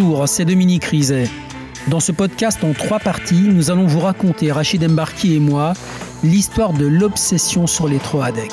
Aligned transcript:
Bonjour, 0.00 0.26
c'est 0.26 0.46
Dominique 0.46 0.84
Rizet. 0.86 1.28
Dans 1.88 2.00
ce 2.00 2.10
podcast 2.10 2.64
en 2.64 2.72
trois 2.72 2.98
parties, 2.98 3.42
nous 3.52 3.70
allons 3.70 3.86
vous 3.86 4.00
raconter, 4.00 4.50
Rachid 4.50 4.82
Embarki 4.82 5.34
et 5.34 5.40
moi, 5.40 5.74
l'histoire 6.24 6.72
de 6.72 6.86
l'obsession 6.86 7.66
sur 7.66 7.86
les 7.86 7.98
Troadec. 7.98 8.50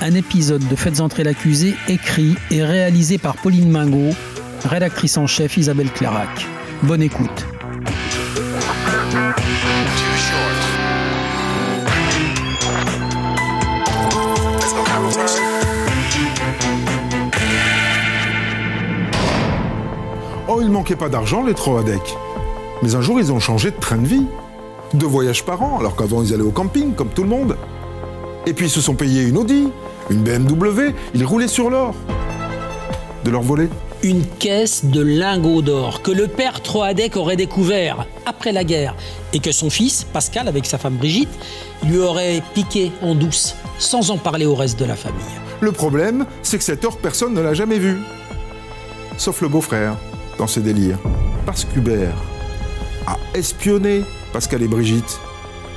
Un 0.00 0.14
épisode 0.14 0.66
de 0.68 0.76
Faites 0.76 1.00
entrer 1.00 1.24
l'accusé 1.24 1.74
écrit 1.88 2.36
et 2.52 2.62
réalisé 2.62 3.18
par 3.18 3.34
Pauline 3.34 3.68
Mingot, 3.68 4.14
rédactrice 4.64 5.16
en 5.16 5.26
chef 5.26 5.56
Isabelle 5.56 5.90
Clarac. 5.90 6.46
Bonne 6.84 7.02
écoute. 7.02 7.46
Il 20.66 20.72
manquait 20.72 20.96
pas 20.96 21.08
d'argent, 21.08 21.44
les 21.44 21.54
Troadec. 21.54 22.16
Mais 22.82 22.96
un 22.96 23.00
jour, 23.00 23.20
ils 23.20 23.32
ont 23.32 23.38
changé 23.38 23.70
de 23.70 23.76
train 23.76 23.98
de 23.98 24.06
vie. 24.06 24.26
Deux 24.94 25.06
voyages 25.06 25.44
par 25.44 25.62
an, 25.62 25.78
alors 25.78 25.94
qu'avant, 25.94 26.22
ils 26.22 26.34
allaient 26.34 26.42
au 26.42 26.50
camping, 26.50 26.92
comme 26.94 27.08
tout 27.08 27.22
le 27.22 27.28
monde. 27.28 27.56
Et 28.46 28.52
puis, 28.52 28.66
ils 28.66 28.70
se 28.70 28.80
sont 28.80 28.94
payés 28.94 29.22
une 29.22 29.38
Audi, 29.38 29.68
une 30.10 30.24
BMW, 30.24 30.92
ils 31.14 31.24
roulaient 31.24 31.46
sur 31.46 31.70
l'or. 31.70 31.94
De 33.24 33.30
leur 33.30 33.42
voler 33.42 33.68
Une 34.02 34.24
caisse 34.24 34.84
de 34.84 35.00
lingots 35.00 35.62
d'or 35.62 36.02
que 36.02 36.10
le 36.10 36.26
père 36.26 36.60
Troadec 36.60 37.16
aurait 37.16 37.36
découvert 37.36 38.04
après 38.24 38.50
la 38.50 38.64
guerre 38.64 38.96
et 39.32 39.38
que 39.38 39.52
son 39.52 39.70
fils, 39.70 40.02
Pascal, 40.02 40.48
avec 40.48 40.66
sa 40.66 40.78
femme 40.78 40.96
Brigitte, 40.96 41.30
lui 41.84 41.98
aurait 41.98 42.42
piqué 42.54 42.90
en 43.02 43.14
douce, 43.14 43.54
sans 43.78 44.10
en 44.10 44.18
parler 44.18 44.46
au 44.46 44.56
reste 44.56 44.80
de 44.80 44.84
la 44.84 44.96
famille. 44.96 45.22
Le 45.60 45.70
problème, 45.70 46.26
c'est 46.42 46.58
que 46.58 46.64
cet 46.64 46.84
or, 46.84 46.96
personne 46.98 47.34
ne 47.34 47.40
l'a 47.40 47.54
jamais 47.54 47.78
vu. 47.78 47.98
Sauf 49.16 49.40
le 49.42 49.48
beau-frère, 49.48 49.96
dans 50.38 50.46
ses 50.46 50.60
délires. 50.60 50.98
Parce 51.44 51.64
qu'Hubert 51.64 52.16
a 53.06 53.16
espionné 53.34 54.02
Pascal 54.32 54.62
et 54.62 54.68
Brigitte. 54.68 55.20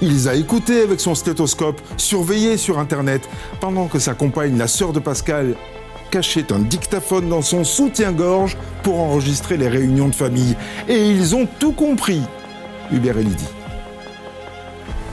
Il 0.02 0.14
les 0.14 0.28
a 0.28 0.36
écoutés 0.36 0.82
avec 0.82 1.00
son 1.00 1.14
stéthoscope, 1.14 1.82
surveillés 1.98 2.58
sur 2.58 2.80
Internet, 2.80 3.30
pendant 3.60 3.88
que 3.88 4.00
sa 4.00 4.14
compagne, 4.14 4.58
la 4.58 4.68
sœur 4.68 4.94
de 4.94 5.00
Pascal, 5.00 5.56
cachait 6.10 6.52
un 6.52 6.60
dictaphone 6.60 7.30
dans 7.30 7.42
son 7.42 7.64
soutien-gorge 7.64 8.58
pour 8.84 9.00
enregistrer 9.00 9.58
les 9.58 9.68
réunions 9.68 10.08
de 10.08 10.16
famille. 10.16 10.56
Et 10.88 11.10
ils 11.10 11.36
ont 11.36 11.48
tout 11.60 11.74
compris, 11.74 12.22
Hubert 12.92 13.18
et 13.18 13.24
Lydie. 13.24 13.50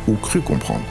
Ou 0.08 0.14
cru 0.14 0.41
comprendre. 0.41 0.84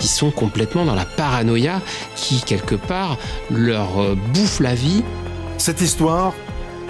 Ils 0.00 0.06
sont 0.06 0.30
complètement 0.30 0.84
dans 0.84 0.94
la 0.94 1.04
paranoïa 1.04 1.80
qui, 2.14 2.40
quelque 2.42 2.76
part, 2.76 3.18
leur 3.50 4.00
euh, 4.00 4.16
bouffe 4.32 4.60
la 4.60 4.74
vie. 4.74 5.02
Cette 5.56 5.80
histoire, 5.80 6.34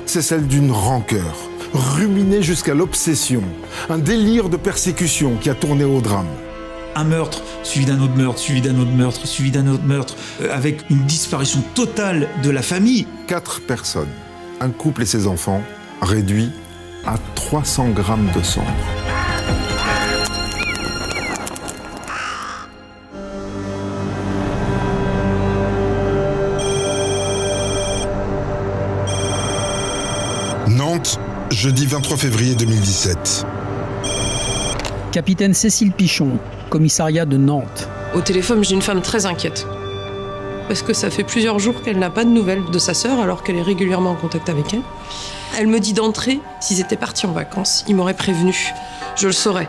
c'est 0.09 0.23
celle 0.23 0.47
d'une 0.47 0.71
rancœur, 0.71 1.37
ruminée 1.75 2.43
jusqu'à 2.43 2.75
l'obsession, 2.75 3.43
un 3.91 3.99
délire 3.99 4.49
de 4.49 4.57
persécution 4.57 5.37
qui 5.37 5.51
a 5.51 5.55
tourné 5.55 5.85
au 5.85 6.01
drame. 6.01 6.29
un 6.97 7.05
meurtre, 7.05 7.43
suivi 7.63 7.87
d'un 7.87 8.01
autre 8.01 8.17
meurtre, 8.17 8.41
suivi 8.41 8.61
d'un 8.61 8.77
autre 8.81 8.91
meurtre, 8.91 9.27
suivi 9.27 9.51
d'un 9.51 9.69
autre 9.69 9.85
meurtre, 9.85 10.17
euh, 10.43 10.53
avec 10.53 10.83
une 10.91 11.05
disparition 11.05 11.63
totale 11.75 12.29
de 12.43 12.51
la 12.51 12.63
famille. 12.63 13.07
Quatre 13.29 13.61
personnes, 13.61 14.09
un 14.61 14.71
couple 14.71 15.03
et 15.03 15.07
ses 15.07 15.29
enfants, 15.29 15.63
réduits 16.01 16.51
à 17.07 17.19
300 17.37 17.91
grammes 17.91 18.31
de 18.35 18.43
cendre. 18.43 18.67
Nantes, 30.99 31.21
jeudi 31.53 31.87
23 31.87 32.17
février 32.17 32.57
2017. 32.57 33.47
Capitaine 35.13 35.55
Cécile 35.55 35.93
Pichon, 35.93 36.41
commissariat 36.71 37.25
de 37.25 37.37
Nantes. 37.37 37.89
Au 38.17 38.21
téléphone, 38.21 38.65
j'ai 38.65 38.75
une 38.75 38.83
femme 38.83 39.01
très 39.01 39.25
inquiète. 39.25 39.65
Parce 40.67 40.83
que 40.83 40.93
ça 40.93 41.09
fait 41.11 41.23
plusieurs 41.23 41.61
jours 41.61 41.83
qu'elle 41.83 42.01
n'a 42.01 42.11
pas 42.11 42.25
de 42.25 42.31
nouvelles 42.31 42.65
de 42.73 42.79
sa 42.81 42.95
sœur 42.95 43.21
alors 43.21 43.45
qu'elle 43.45 43.55
est 43.55 43.63
régulièrement 43.63 44.11
en 44.11 44.17
contact 44.17 44.49
avec 44.49 44.75
elle. 44.75 44.83
Elle 45.57 45.69
me 45.69 45.79
dit 45.79 45.93
d'entrer, 45.93 46.41
s'ils 46.59 46.81
étaient 46.81 46.97
partis 46.97 47.27
en 47.27 47.33
vacances, 47.33 47.85
ils 47.87 47.95
m'auraient 47.95 48.13
prévenu. 48.15 48.73
Je 49.15 49.29
le 49.29 49.33
saurais. 49.33 49.69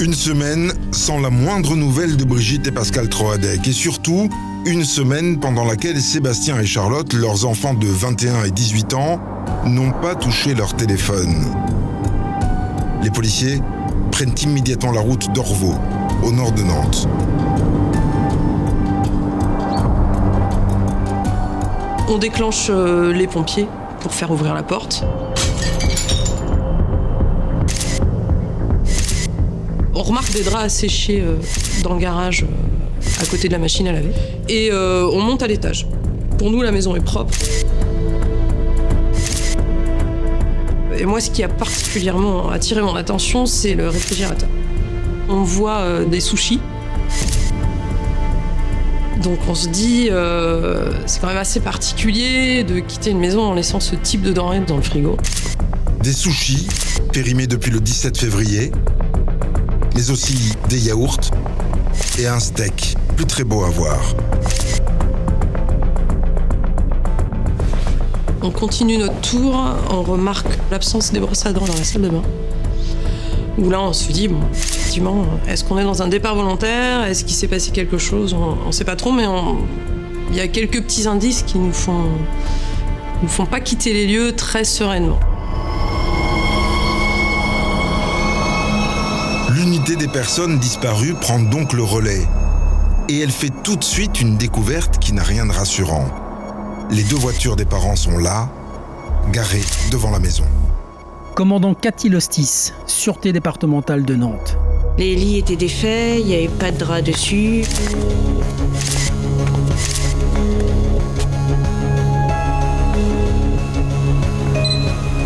Une 0.00 0.12
semaine 0.12 0.74
sans 0.90 1.18
la 1.18 1.30
moindre 1.30 1.76
nouvelle 1.76 2.18
de 2.18 2.24
Brigitte 2.24 2.66
et 2.66 2.72
Pascal 2.72 3.08
Troadec. 3.08 3.66
Et 3.66 3.72
surtout, 3.72 4.28
une 4.64 4.84
semaine 4.84 5.38
pendant 5.40 5.64
laquelle 5.64 6.00
Sébastien 6.00 6.60
et 6.60 6.66
Charlotte, 6.66 7.12
leurs 7.14 7.46
enfants 7.46 7.74
de 7.74 7.86
21 7.86 8.44
et 8.44 8.50
18 8.50 8.94
ans, 8.94 9.20
n'ont 9.66 9.90
pas 9.90 10.14
touché 10.14 10.54
leur 10.54 10.74
téléphone. 10.74 11.46
Les 13.02 13.10
policiers 13.10 13.60
prennent 14.12 14.34
immédiatement 14.40 14.92
la 14.92 15.00
route 15.00 15.32
d'Orvaux, 15.32 15.74
au 16.22 16.30
nord 16.30 16.52
de 16.52 16.62
Nantes. 16.62 17.08
On 22.08 22.18
déclenche 22.18 22.66
euh, 22.70 23.12
les 23.12 23.26
pompiers 23.26 23.68
pour 24.00 24.12
faire 24.12 24.30
ouvrir 24.30 24.54
la 24.54 24.62
porte. 24.62 25.04
On 29.94 30.02
remarque 30.02 30.32
des 30.32 30.42
draps 30.42 30.64
asséchés 30.64 31.20
euh, 31.20 31.36
dans 31.82 31.94
le 31.94 32.00
garage 32.00 32.44
euh, 32.44 32.61
à 33.20 33.26
côté 33.26 33.48
de 33.48 33.52
la 33.52 33.58
machine 33.58 33.86
à 33.88 33.92
laver. 33.92 34.12
Et 34.48 34.70
euh, 34.72 35.08
on 35.12 35.20
monte 35.20 35.42
à 35.42 35.46
l'étage. 35.46 35.86
Pour 36.38 36.50
nous, 36.50 36.62
la 36.62 36.72
maison 36.72 36.96
est 36.96 37.04
propre. 37.04 37.34
Et 40.98 41.06
moi, 41.06 41.20
ce 41.20 41.30
qui 41.30 41.42
a 41.42 41.48
particulièrement 41.48 42.50
attiré 42.50 42.82
mon 42.82 42.94
attention, 42.94 43.46
c'est 43.46 43.74
le 43.74 43.88
réfrigérateur. 43.88 44.48
On 45.28 45.42
voit 45.42 45.78
euh, 45.78 46.04
des 46.04 46.20
sushis. 46.20 46.60
Donc 49.22 49.38
on 49.48 49.54
se 49.54 49.68
dit, 49.68 50.08
euh, 50.10 50.90
c'est 51.06 51.20
quand 51.20 51.28
même 51.28 51.36
assez 51.36 51.60
particulier 51.60 52.64
de 52.64 52.80
quitter 52.80 53.10
une 53.10 53.20
maison 53.20 53.42
en 53.42 53.54
laissant 53.54 53.78
ce 53.78 53.94
type 53.94 54.22
de 54.22 54.32
denrées 54.32 54.60
dans 54.60 54.76
le 54.76 54.82
frigo. 54.82 55.16
Des 56.02 56.12
sushis, 56.12 56.66
périmés 57.12 57.46
depuis 57.46 57.70
le 57.70 57.78
17 57.78 58.18
février, 58.18 58.72
mais 59.94 60.10
aussi 60.10 60.54
des 60.68 60.86
yaourts 60.86 61.30
et 62.18 62.26
un 62.26 62.40
steak, 62.40 62.96
plus 63.16 63.26
très 63.26 63.44
beau 63.44 63.64
à 63.64 63.70
voir. 63.70 63.98
On 68.42 68.50
continue 68.50 68.98
notre 68.98 69.20
tour, 69.20 69.56
on 69.90 70.02
remarque 70.02 70.58
l'absence 70.70 71.12
des 71.12 71.20
brosses 71.20 71.46
à 71.46 71.52
dents 71.52 71.64
dans 71.64 71.74
la 71.74 71.84
salle 71.84 72.02
de 72.02 72.08
bain. 72.08 72.22
Où 73.58 73.70
là, 73.70 73.80
on 73.80 73.92
se 73.92 74.10
dit, 74.10 74.28
bon, 74.28 74.40
effectivement, 74.52 75.24
est-ce 75.46 75.62
qu'on 75.62 75.78
est 75.78 75.84
dans 75.84 76.02
un 76.02 76.08
départ 76.08 76.34
volontaire? 76.34 77.04
Est-ce 77.04 77.24
qu'il 77.24 77.34
s'est 77.34 77.48
passé 77.48 77.70
quelque 77.70 77.98
chose? 77.98 78.34
On 78.34 78.66
ne 78.66 78.72
sait 78.72 78.84
pas 78.84 78.96
trop, 78.96 79.12
mais 79.12 79.24
il 80.30 80.36
y 80.36 80.40
a 80.40 80.48
quelques 80.48 80.82
petits 80.82 81.06
indices 81.06 81.42
qui 81.42 81.58
nous 81.58 81.72
font, 81.72 82.04
nous 83.22 83.28
font 83.28 83.46
pas 83.46 83.60
quitter 83.60 83.92
les 83.92 84.06
lieux 84.06 84.32
très 84.32 84.64
sereinement. 84.64 85.20
L'unité 89.92 90.06
des 90.06 90.12
personnes 90.12 90.58
disparues 90.58 91.12
prend 91.12 91.38
donc 91.38 91.74
le 91.74 91.82
relais. 91.82 92.26
Et 93.10 93.20
elle 93.20 93.30
fait 93.30 93.50
tout 93.62 93.76
de 93.76 93.84
suite 93.84 94.22
une 94.22 94.38
découverte 94.38 94.98
qui 94.98 95.12
n'a 95.12 95.22
rien 95.22 95.44
de 95.44 95.52
rassurant. 95.52 96.06
Les 96.90 97.02
deux 97.02 97.16
voitures 97.16 97.56
des 97.56 97.66
parents 97.66 97.96
sont 97.96 98.16
là, 98.16 98.48
garées 99.32 99.64
devant 99.90 100.10
la 100.10 100.18
maison. 100.18 100.44
Commandant 101.34 101.74
Cathy 101.74 102.08
Lostis, 102.08 102.72
Sûreté 102.86 103.34
départementale 103.34 104.06
de 104.06 104.14
Nantes. 104.14 104.56
Les 104.96 105.14
lits 105.14 105.36
étaient 105.36 105.56
défaits, 105.56 106.20
il 106.20 106.26
n'y 106.26 106.36
avait 106.36 106.48
pas 106.48 106.70
de 106.70 106.78
drap 106.78 107.02
dessus. 107.02 107.64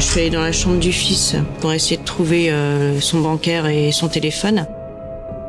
Je 0.07 0.13
suis 0.13 0.21
allée 0.21 0.31
dans 0.31 0.41
la 0.41 0.53
chambre 0.53 0.79
du 0.79 0.93
fils 0.93 1.35
pour 1.61 1.73
essayer 1.73 1.97
de 1.97 2.05
trouver 2.05 2.49
euh, 2.53 3.01
son 3.01 3.19
bancaire 3.21 3.67
et 3.67 3.91
son 3.91 4.07
téléphone. 4.07 4.65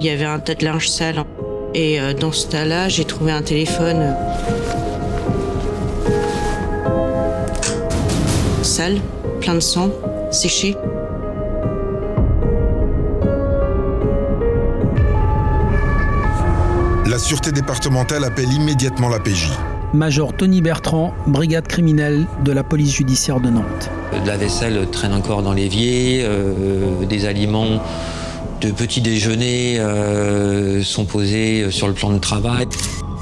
Il 0.02 0.08
y 0.08 0.10
avait 0.10 0.26
un 0.26 0.40
tas 0.40 0.56
de 0.56 0.66
linge 0.66 0.90
sale. 0.90 1.24
Et 1.76 2.02
euh, 2.02 2.16
dans 2.16 2.32
ce 2.32 2.48
tas-là, 2.48 2.90
j'ai 2.90 3.06
trouvé 3.06 3.32
un 3.32 3.44
téléphone 3.44 4.16
sale, 8.64 9.00
plein 9.42 9.54
de 9.54 9.60
sang, 9.60 9.92
séché. 10.32 10.76
La 17.06 17.20
sûreté 17.20 17.52
départementale 17.52 18.24
appelle 18.24 18.52
immédiatement 18.52 19.10
la 19.10 19.20
PJ. 19.20 19.52
Major 19.94 20.34
Tony 20.34 20.62
Bertrand, 20.62 21.14
brigade 21.28 21.68
criminelle 21.68 22.28
de 22.44 22.52
la 22.52 22.64
police 22.64 22.94
judiciaire 22.94 23.40
de 23.40 23.50
Nantes. 23.50 23.90
De 24.24 24.28
la 24.28 24.38
vaisselle 24.38 24.88
traîne 24.92 25.14
encore 25.14 25.44
dans 25.44 25.54
l'évier, 25.54 26.24
euh, 26.24 27.06
des 27.06 27.26
aliments 27.26 27.82
de 28.62 28.72
petit 28.72 29.02
déjeuner 29.02 29.80
euh, 29.80 30.84
sont 30.84 31.06
posés 31.06 31.72
sur 31.72 31.88
le 31.88 31.94
plan 31.94 32.12
de 32.12 32.18
travail. 32.18 32.68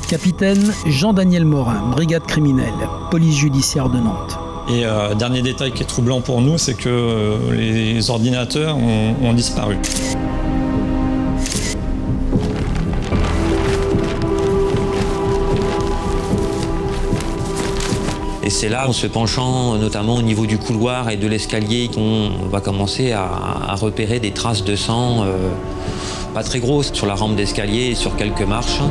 Capitaine 0.07 0.71
Jean-Daniel 0.87 1.45
Morin, 1.45 1.89
brigade 1.91 2.23
criminelle, 2.23 2.73
police 3.11 3.37
judiciaire 3.37 3.89
de 3.89 3.97
Nantes. 3.97 4.37
Et 4.69 4.85
euh, 4.85 5.13
dernier 5.13 5.41
détail 5.41 5.71
qui 5.71 5.83
est 5.83 5.87
troublant 5.87 6.21
pour 6.21 6.41
nous, 6.41 6.57
c'est 6.57 6.73
que 6.73 6.89
euh, 6.89 7.51
les 7.55 8.09
ordinateurs 8.09 8.77
ont, 8.77 9.15
ont 9.21 9.33
disparu. 9.33 9.77
Et 18.45 18.51
c'est 18.51 18.69
là, 18.69 18.87
en 18.87 18.93
se 18.93 19.07
penchant 19.07 19.75
notamment 19.77 20.15
au 20.15 20.21
niveau 20.21 20.45
du 20.45 20.59
couloir 20.59 21.09
et 21.09 21.17
de 21.17 21.27
l'escalier, 21.27 21.89
qu'on 21.91 22.29
va 22.51 22.61
commencer 22.61 23.11
à, 23.11 23.23
à 23.23 23.75
repérer 23.75 24.19
des 24.19 24.31
traces 24.31 24.63
de 24.63 24.75
sang 24.75 25.23
euh, 25.23 25.49
pas 26.35 26.43
très 26.43 26.59
grosses 26.59 26.91
sur 26.93 27.07
la 27.07 27.15
rampe 27.15 27.35
d'escalier 27.35 27.87
et 27.91 27.95
sur 27.95 28.15
quelques 28.17 28.43
marches. 28.43 28.81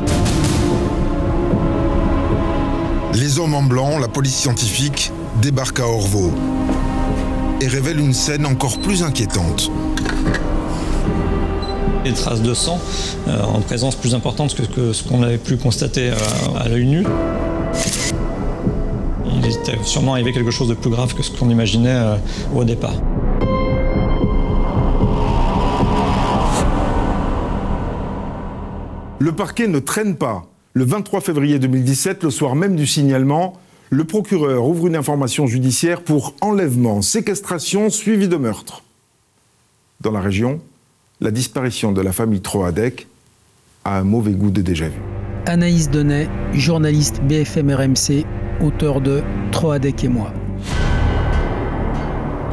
Les 3.14 3.38
hommes 3.38 3.54
en 3.54 3.62
blanc, 3.62 3.98
la 4.00 4.08
police 4.08 4.34
scientifique, 4.34 5.12
débarquent 5.40 5.80
à 5.80 5.86
Orvaux 5.86 6.32
et 7.60 7.68
révèlent 7.68 8.00
une 8.00 8.12
scène 8.12 8.46
encore 8.46 8.78
plus 8.78 9.04
inquiétante. 9.04 9.70
Des 12.02 12.12
traces 12.12 12.42
de 12.42 12.54
sang 12.54 12.80
euh, 13.28 13.40
en 13.42 13.60
présence 13.60 13.94
plus 13.94 14.16
importante 14.16 14.54
que, 14.54 14.62
que 14.62 14.92
ce 14.92 15.04
qu'on 15.04 15.22
avait 15.22 15.38
pu 15.38 15.56
constater 15.56 16.10
euh, 16.10 16.14
à 16.58 16.68
l'œil 16.68 16.86
nu. 16.86 17.04
Il 19.66 19.72
était 19.72 19.82
sûrement 19.84 20.12
arrivé 20.12 20.32
quelque 20.32 20.50
chose 20.50 20.68
de 20.68 20.74
plus 20.74 20.90
grave 20.90 21.14
que 21.14 21.22
ce 21.22 21.30
qu'on 21.30 21.48
imaginait 21.48 21.88
euh, 21.88 22.16
au 22.54 22.64
départ. 22.64 22.94
Le 29.18 29.32
parquet 29.32 29.66
ne 29.66 29.78
traîne 29.78 30.16
pas. 30.16 30.44
Le 30.74 30.84
23 30.84 31.22
février 31.22 31.58
2017, 31.58 32.24
le 32.24 32.30
soir 32.30 32.56
même 32.56 32.76
du 32.76 32.86
signalement, 32.86 33.54
le 33.88 34.04
procureur 34.04 34.66
ouvre 34.66 34.86
une 34.86 34.96
information 34.96 35.46
judiciaire 35.46 36.02
pour 36.02 36.34
enlèvement, 36.42 37.00
séquestration 37.00 37.88
suivi 37.88 38.28
de 38.28 38.36
meurtre. 38.36 38.82
Dans 40.00 40.10
la 40.10 40.20
région, 40.20 40.60
la 41.20 41.30
disparition 41.30 41.92
de 41.92 42.02
la 42.02 42.12
famille 42.12 42.42
Troadec 42.42 43.06
a 43.84 43.98
un 43.98 44.04
mauvais 44.04 44.32
goût 44.32 44.50
de 44.50 44.60
déjà-vu. 44.60 45.00
Anaïs 45.46 45.90
Donnet, 45.90 46.28
journaliste 46.52 47.22
BFM 47.22 47.70
RMC, 47.70 48.24
auteur 48.60 49.00
de 49.00 49.22
Troadec 49.50 50.04
et 50.04 50.08
moi. 50.08 50.32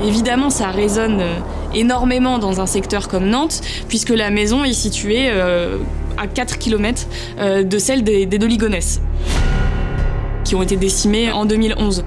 Évidemment, 0.03 0.49
ça 0.49 0.69
résonne 0.69 1.19
euh, 1.19 1.35
énormément 1.75 2.39
dans 2.39 2.59
un 2.59 2.65
secteur 2.65 3.07
comme 3.07 3.27
Nantes, 3.27 3.61
puisque 3.87 4.09
la 4.09 4.31
maison 4.31 4.63
est 4.63 4.73
située 4.73 5.29
euh, 5.29 5.77
à 6.17 6.27
4 6.27 6.57
km 6.57 7.07
euh, 7.39 7.63
de 7.63 7.77
celle 7.77 8.03
des, 8.03 8.25
des 8.25 8.39
Doligonès, 8.39 9.01
qui 10.43 10.55
ont 10.55 10.63
été 10.63 10.75
décimées 10.75 11.31
en 11.31 11.45
2011. 11.45 12.03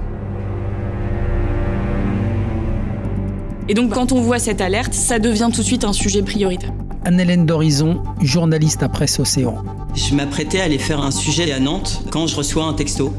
Et 3.67 3.73
donc, 3.73 3.93
quand 3.93 4.11
on 4.11 4.21
voit 4.21 4.39
cette 4.39 4.61
alerte, 4.61 4.93
ça 4.93 5.17
devient 5.17 5.49
tout 5.51 5.61
de 5.61 5.65
suite 5.65 5.85
un 5.85 5.93
sujet 5.93 6.21
prioritaire. 6.21 6.71
Anne-Hélène 7.05 7.45
d'Horizon, 7.45 8.01
journaliste 8.21 8.83
à 8.83 8.89
Presse 8.89 9.19
Océan. 9.19 9.63
Je 9.95 10.13
m'apprêtais 10.15 10.59
à 10.59 10.65
aller 10.65 10.79
faire 10.79 11.01
un 11.01 11.11
sujet 11.11 11.51
à 11.51 11.59
Nantes 11.59 12.03
quand 12.11 12.27
je 12.27 12.35
reçois 12.35 12.65
un 12.65 12.73
texto 12.73 13.13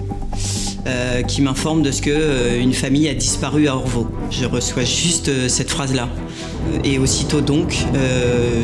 euh, 0.86 1.22
qui 1.22 1.42
m'informe 1.42 1.82
de 1.82 1.90
ce 1.90 2.00
que 2.00 2.10
euh, 2.10 2.60
une 2.60 2.72
famille 2.72 3.08
a 3.08 3.14
disparu 3.14 3.66
à 3.66 3.74
Orvaux. 3.74 4.06
Je 4.30 4.44
reçois 4.44 4.84
juste 4.84 5.28
euh, 5.28 5.48
cette 5.48 5.68
phrase-là. 5.68 6.08
Et 6.84 6.98
aussitôt 6.98 7.40
donc, 7.40 7.76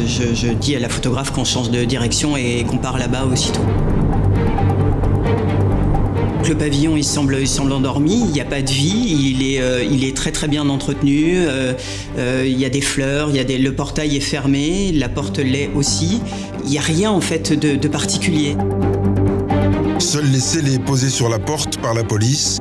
je, 0.06 0.52
dis 0.52 0.76
à 0.76 0.78
la 0.78 0.88
photographe 0.88 1.32
qu'on 1.32 1.44
change 1.44 1.70
de 1.70 1.84
direction 1.84 2.36
et 2.36 2.64
qu'on 2.68 2.78
part 2.78 2.98
là-bas 2.98 3.24
aussitôt. 3.24 3.60
Le 6.48 6.54
pavillon, 6.56 6.96
il 6.96 7.04
semble, 7.04 7.38
il 7.40 7.48
semble 7.48 7.72
endormi, 7.72 8.20
il 8.26 8.32
n'y 8.32 8.40
a 8.40 8.44
pas 8.44 8.60
de 8.60 8.70
vie, 8.70 9.32
il 9.34 9.42
est, 9.42 9.86
il 9.90 10.04
est 10.04 10.16
très 10.16 10.32
très 10.32 10.48
bien 10.48 10.68
entretenu, 10.68 11.38
il 12.18 12.58
y 12.58 12.64
a 12.64 12.68
des 12.68 12.80
fleurs, 12.80 13.30
il 13.30 13.36
y 13.36 13.40
a 13.40 13.44
des, 13.44 13.56
le 13.56 13.72
portail 13.72 14.16
est 14.16 14.20
fermé, 14.20 14.90
la 14.92 15.08
porte 15.08 15.38
l'est 15.38 15.70
aussi. 15.74 16.20
Il 16.64 16.70
n'y 16.70 16.78
a 16.78 16.82
rien 16.82 17.10
en 17.10 17.20
fait 17.20 17.52
de 17.52 17.88
particulier. 17.88 18.56
Seuls 20.02 20.32
les 20.32 20.40
scellés 20.40 20.80
posés 20.80 21.10
sur 21.10 21.28
la 21.28 21.38
porte 21.38 21.78
par 21.78 21.94
la 21.94 22.02
police 22.02 22.58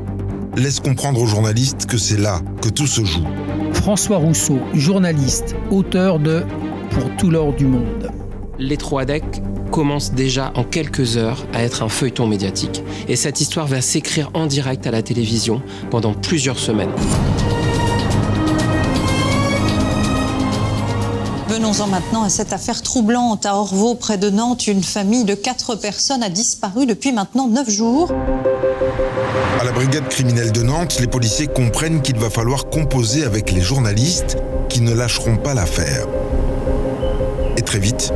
laissent 0.55 0.79
comprendre 0.79 1.19
aux 1.19 1.25
journalistes 1.25 1.87
que 1.87 1.97
c'est 1.97 2.19
là 2.19 2.39
que 2.61 2.69
tout 2.69 2.85
se 2.85 3.03
joue. 3.03 3.25
François 3.73 4.17
Rousseau, 4.17 4.59
journaliste, 4.75 5.55
auteur 5.71 6.19
de 6.19 6.43
Pour 6.91 7.03
tout 7.17 7.31
l'or 7.31 7.53
du 7.53 7.65
monde. 7.65 8.11
Les 8.59 8.77
Troadec 8.77 9.23
commence 9.71 10.13
déjà 10.13 10.53
en 10.55 10.63
quelques 10.63 11.17
heures 11.17 11.43
à 11.51 11.63
être 11.63 11.81
un 11.81 11.89
feuilleton 11.89 12.27
médiatique. 12.27 12.83
Et 13.07 13.15
cette 13.15 13.41
histoire 13.41 13.65
va 13.65 13.81
s'écrire 13.81 14.29
en 14.35 14.45
direct 14.45 14.85
à 14.85 14.91
la 14.91 15.01
télévision 15.01 15.63
pendant 15.89 16.13
plusieurs 16.13 16.59
semaines. 16.59 16.91
Venons-en 21.51 21.87
maintenant 21.87 22.23
à 22.23 22.29
cette 22.29 22.53
affaire 22.53 22.81
troublante. 22.81 23.45
À 23.45 23.57
Orvaux, 23.57 23.93
près 23.93 24.17
de 24.17 24.29
Nantes, 24.29 24.67
une 24.67 24.85
famille 24.85 25.25
de 25.25 25.35
quatre 25.35 25.75
personnes 25.75 26.23
a 26.23 26.29
disparu 26.29 26.85
depuis 26.85 27.11
maintenant 27.11 27.49
neuf 27.49 27.69
jours. 27.69 28.09
À 29.59 29.65
la 29.65 29.73
brigade 29.73 30.07
criminelle 30.07 30.53
de 30.53 30.61
Nantes, 30.63 30.97
les 31.01 31.07
policiers 31.07 31.47
comprennent 31.47 32.01
qu'il 32.01 32.15
va 32.15 32.29
falloir 32.29 32.69
composer 32.69 33.25
avec 33.25 33.51
les 33.51 33.59
journalistes 33.59 34.37
qui 34.69 34.79
ne 34.79 34.93
lâcheront 34.93 35.35
pas 35.35 35.53
l'affaire. 35.53 36.07
Et 37.57 37.61
très 37.63 37.79
vite, 37.79 38.13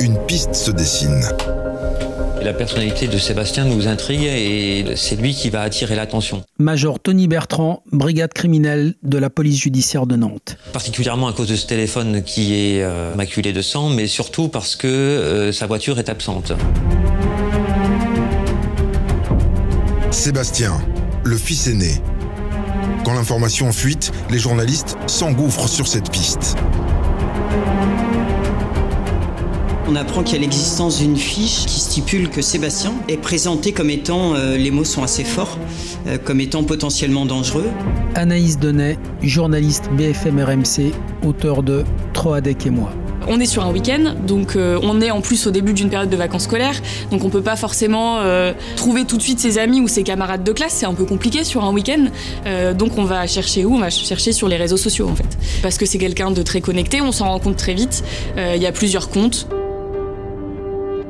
une 0.00 0.18
piste 0.26 0.56
se 0.56 0.72
dessine. 0.72 1.22
La 2.46 2.54
personnalité 2.54 3.08
de 3.08 3.18
Sébastien 3.18 3.64
nous 3.64 3.88
intrigue 3.88 4.22
et 4.22 4.84
c'est 4.94 5.16
lui 5.16 5.34
qui 5.34 5.50
va 5.50 5.62
attirer 5.62 5.96
l'attention. 5.96 6.44
Major 6.60 7.00
Tony 7.00 7.26
Bertrand, 7.26 7.82
brigade 7.90 8.32
criminelle 8.32 8.94
de 9.02 9.18
la 9.18 9.30
police 9.30 9.60
judiciaire 9.60 10.06
de 10.06 10.14
Nantes. 10.14 10.56
Particulièrement 10.72 11.26
à 11.26 11.32
cause 11.32 11.48
de 11.48 11.56
ce 11.56 11.66
téléphone 11.66 12.22
qui 12.22 12.54
est 12.54 12.84
euh, 12.84 13.16
maculé 13.16 13.52
de 13.52 13.62
sang, 13.62 13.88
mais 13.90 14.06
surtout 14.06 14.46
parce 14.46 14.76
que 14.76 14.86
euh, 14.86 15.50
sa 15.50 15.66
voiture 15.66 15.98
est 15.98 16.08
absente. 16.08 16.52
Sébastien, 20.12 20.80
le 21.24 21.36
fils 21.36 21.66
aîné. 21.66 21.94
Quand 23.04 23.14
l'information 23.14 23.72
fuite, 23.72 24.12
les 24.30 24.38
journalistes 24.38 24.96
s'engouffrent 25.08 25.68
sur 25.68 25.88
cette 25.88 26.12
piste. 26.12 26.54
On 29.88 29.94
apprend 29.94 30.22
qu'il 30.22 30.34
y 30.34 30.38
a 30.38 30.40
l'existence 30.40 30.98
d'une 30.98 31.16
fiche 31.16 31.64
qui 31.66 31.78
stipule 31.80 32.28
que 32.28 32.42
Sébastien 32.42 32.92
est 33.08 33.16
présenté 33.16 33.72
comme 33.72 33.90
étant, 33.90 34.34
euh, 34.34 34.56
les 34.56 34.70
mots 34.70 34.84
sont 34.84 35.02
assez 35.02 35.24
forts, 35.24 35.58
euh, 36.06 36.18
comme 36.18 36.40
étant 36.40 36.64
potentiellement 36.64 37.24
dangereux. 37.24 37.66
Anaïs 38.14 38.58
Donnet, 38.58 38.98
journaliste 39.22 39.88
BFM 39.96 40.40
RMC, 40.40 40.92
auteur 41.24 41.62
de 41.62 41.84
Troadec 42.12 42.66
et 42.66 42.70
moi. 42.70 42.90
On 43.28 43.40
est 43.40 43.46
sur 43.46 43.64
un 43.64 43.72
week-end, 43.72 44.14
donc 44.24 44.54
euh, 44.54 44.78
on 44.82 45.00
est 45.00 45.10
en 45.10 45.20
plus 45.20 45.46
au 45.48 45.50
début 45.50 45.72
d'une 45.72 45.90
période 45.90 46.08
de 46.08 46.16
vacances 46.16 46.44
scolaires, 46.44 46.80
donc 47.10 47.24
on 47.24 47.28
peut 47.28 47.42
pas 47.42 47.56
forcément 47.56 48.20
euh, 48.20 48.52
trouver 48.76 49.04
tout 49.04 49.16
de 49.16 49.22
suite 49.22 49.40
ses 49.40 49.58
amis 49.58 49.80
ou 49.80 49.88
ses 49.88 50.04
camarades 50.04 50.44
de 50.44 50.52
classe, 50.52 50.74
c'est 50.74 50.86
un 50.86 50.94
peu 50.94 51.04
compliqué 51.04 51.42
sur 51.42 51.64
un 51.64 51.72
week-end. 51.72 52.06
Euh, 52.46 52.72
donc 52.72 52.98
on 52.98 53.04
va 53.04 53.26
chercher 53.26 53.64
où? 53.64 53.74
On 53.74 53.80
va 53.80 53.90
chercher 53.90 54.30
sur 54.30 54.48
les 54.48 54.56
réseaux 54.56 54.76
sociaux 54.76 55.08
en 55.08 55.16
fait, 55.16 55.36
parce 55.60 55.76
que 55.76 55.86
c'est 55.86 55.98
quelqu'un 55.98 56.30
de 56.30 56.42
très 56.42 56.60
connecté, 56.60 57.00
on 57.00 57.10
s'en 57.10 57.26
rend 57.26 57.40
compte 57.40 57.56
très 57.56 57.74
vite. 57.74 58.04
Il 58.36 58.62
y 58.62 58.66
a 58.66 58.72
plusieurs 58.72 59.08
comptes. 59.08 59.48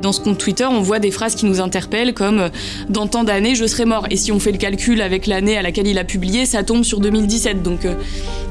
Dans 0.01 0.11
ce 0.11 0.21
compte 0.21 0.37
Twitter, 0.37 0.65
on 0.65 0.81
voit 0.81 0.99
des 0.99 1.09
phrases 1.09 1.33
qui 1.33 1.45
nous 1.45 1.59
interpellent 1.59 2.13
comme 2.13 2.39
euh, 2.39 2.49
dans 2.89 3.07
tant 3.07 3.23
d'années, 3.23 3.55
je 3.55 3.65
serai 3.65 3.85
mort. 3.85 4.05
Et 4.11 4.15
si 4.15 4.31
on 4.31 4.39
fait 4.39 4.51
le 4.51 4.57
calcul 4.57 5.01
avec 5.01 5.25
l'année 5.25 5.57
à 5.57 5.61
laquelle 5.61 5.87
il 5.87 5.97
a 5.97 6.03
publié, 6.03 6.45
ça 6.45 6.63
tombe 6.63 6.83
sur 6.83 6.99
2017. 6.99 7.63
Donc 7.63 7.85
euh, 7.85 7.95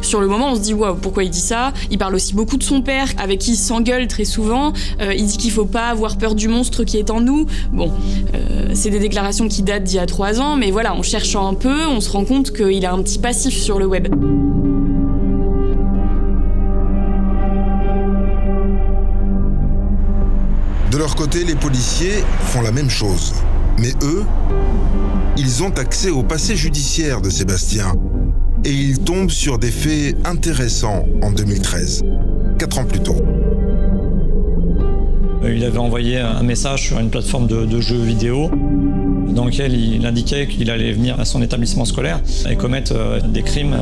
sur 0.03 0.21
le 0.21 0.27
moment, 0.27 0.51
on 0.51 0.55
se 0.57 0.61
dit 0.61 0.75
waouh, 0.75 0.97
pourquoi 0.97 1.25
il 1.25 1.31
dit 1.31 1.41
ça? 1.41 1.73
Il 1.91 1.99
parle 1.99 2.15
aussi 2.15 2.35
beaucoup 2.35 2.57
de 2.57 2.65
son 2.65 2.83
père, 2.83 3.09
avec 3.19 3.39
qui 3.39 3.53
il 3.53 3.57
s'engueule 3.57 4.09
très 4.09 4.25
souvent. 4.25 4.73
Euh, 5.01 5.15
il 5.15 5.27
dit 5.27 5.37
qu'il 5.37 5.53
faut 5.53 5.67
pas 5.67 5.89
avoir 5.89 6.19
peur 6.19 6.35
du 6.35 6.49
monstre 6.49 6.83
qui 6.85 6.99
est 6.99 7.11
en 7.11 7.21
nous. 7.21 7.47
Bon, 7.73 7.93
c'est 8.75 8.91
des 8.91 8.99
déclarations 8.99 9.49
qui 9.49 9.63
datent 9.63 9.85
d'il 9.85 9.97
y 9.97 9.99
a 9.99 10.07
trois 10.07 10.41
ans, 10.41 10.57
mais 10.57 10.71
voilà, 10.71 10.95
en 10.95 11.03
cherchant 11.03 11.47
un 11.47 11.55
peu, 11.55 11.87
on 11.87 12.01
se 12.01 12.11
rend 12.11 12.25
compte 12.25 12.53
qu'il 12.53 12.85
a 12.85 12.93
un 12.93 13.03
petit 13.03 13.19
passif 13.19 13.55
sur 13.55 13.79
le 13.79 13.87
web. 13.87 14.09
De 20.97 21.01
leur 21.03 21.15
côté, 21.15 21.45
les 21.45 21.57
policiers 21.57 22.25
font 22.41 22.63
la 22.63 22.73
même 22.73 22.89
chose. 22.89 23.35
Mais 23.79 23.91
eux, 24.03 24.25
ils 25.37 25.63
ont 25.63 25.69
accès 25.69 26.09
au 26.09 26.23
passé 26.23 26.57
judiciaire 26.57 27.21
de 27.21 27.29
Sébastien. 27.29 27.93
Et 28.65 28.73
ils 28.73 29.01
tombent 29.01 29.29
sur 29.29 29.59
des 29.59 29.71
faits 29.71 30.17
intéressants 30.25 31.05
en 31.21 31.33
2013, 31.33 32.03
quatre 32.59 32.79
ans 32.79 32.87
plus 32.87 33.01
tôt. 33.01 33.23
Euh, 35.45 35.55
Il 35.55 35.65
avait 35.65 35.77
envoyé 35.77 36.19
un 36.19 36.43
message 36.43 36.85
sur 36.85 36.99
une 36.99 37.11
plateforme 37.11 37.47
de, 37.47 37.67
de 37.67 37.79
jeux 37.79 38.03
vidéo 38.03 38.51
dans 39.29 39.45
lequel 39.45 39.75
il 39.75 40.07
indiquait 40.07 40.47
qu'il 40.47 40.71
allait 40.71 40.93
venir 40.93 41.21
à 41.21 41.27
son 41.27 41.43
établissement 41.43 41.85
scolaire 41.85 42.23
et 42.49 42.57
commettre 42.57 42.93
euh, 42.97 43.21
des 43.21 43.43
crimes. 43.43 43.77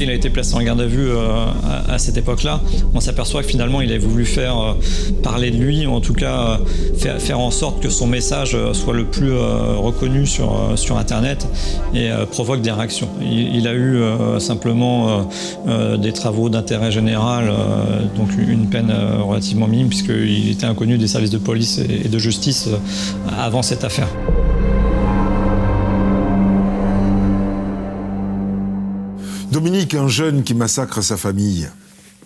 Il 0.00 0.10
a 0.10 0.14
été 0.14 0.30
placé 0.30 0.54
en 0.54 0.62
garde 0.62 0.80
à 0.80 0.86
vue 0.86 1.08
à, 1.88 1.98
cette 1.98 2.16
époque-là. 2.16 2.60
On 2.94 3.00
s'aperçoit 3.00 3.42
que 3.42 3.48
finalement 3.48 3.80
il 3.80 3.92
a 3.92 3.98
voulu 3.98 4.24
faire 4.24 4.76
parler 5.22 5.50
de 5.50 5.56
lui, 5.56 5.86
en 5.86 6.00
tout 6.00 6.12
cas 6.12 6.60
faire, 6.96 7.38
en 7.38 7.50
sorte 7.50 7.82
que 7.82 7.88
son 7.88 8.06
message 8.06 8.56
soit 8.72 8.94
le 8.94 9.04
plus 9.04 9.32
reconnu 9.32 10.26
sur, 10.26 10.72
sur 10.76 10.96
Internet 10.96 11.46
et 11.94 12.10
provoque 12.30 12.62
des 12.62 12.70
réactions. 12.70 13.08
Il, 13.22 13.66
a 13.68 13.74
eu 13.74 14.00
simplement 14.38 15.28
des 15.98 16.12
travaux 16.12 16.48
d'intérêt 16.48 16.90
général, 16.90 17.52
donc 18.16 18.28
une 18.36 18.68
peine 18.68 18.92
relativement 19.20 19.68
minime 19.68 19.88
puisqu'il 19.88 20.50
était 20.50 20.66
inconnu 20.66 20.98
des 20.98 21.08
services 21.08 21.30
de 21.30 21.38
police 21.38 21.78
et 21.78 22.08
de 22.08 22.18
justice 22.18 22.68
avant 23.38 23.62
cette 23.62 23.84
affaire. 23.84 24.08
Dominique, 29.52 29.92
un 29.92 30.08
jeune 30.08 30.44
qui 30.44 30.54
massacre 30.54 31.02
sa 31.02 31.18
famille, 31.18 31.68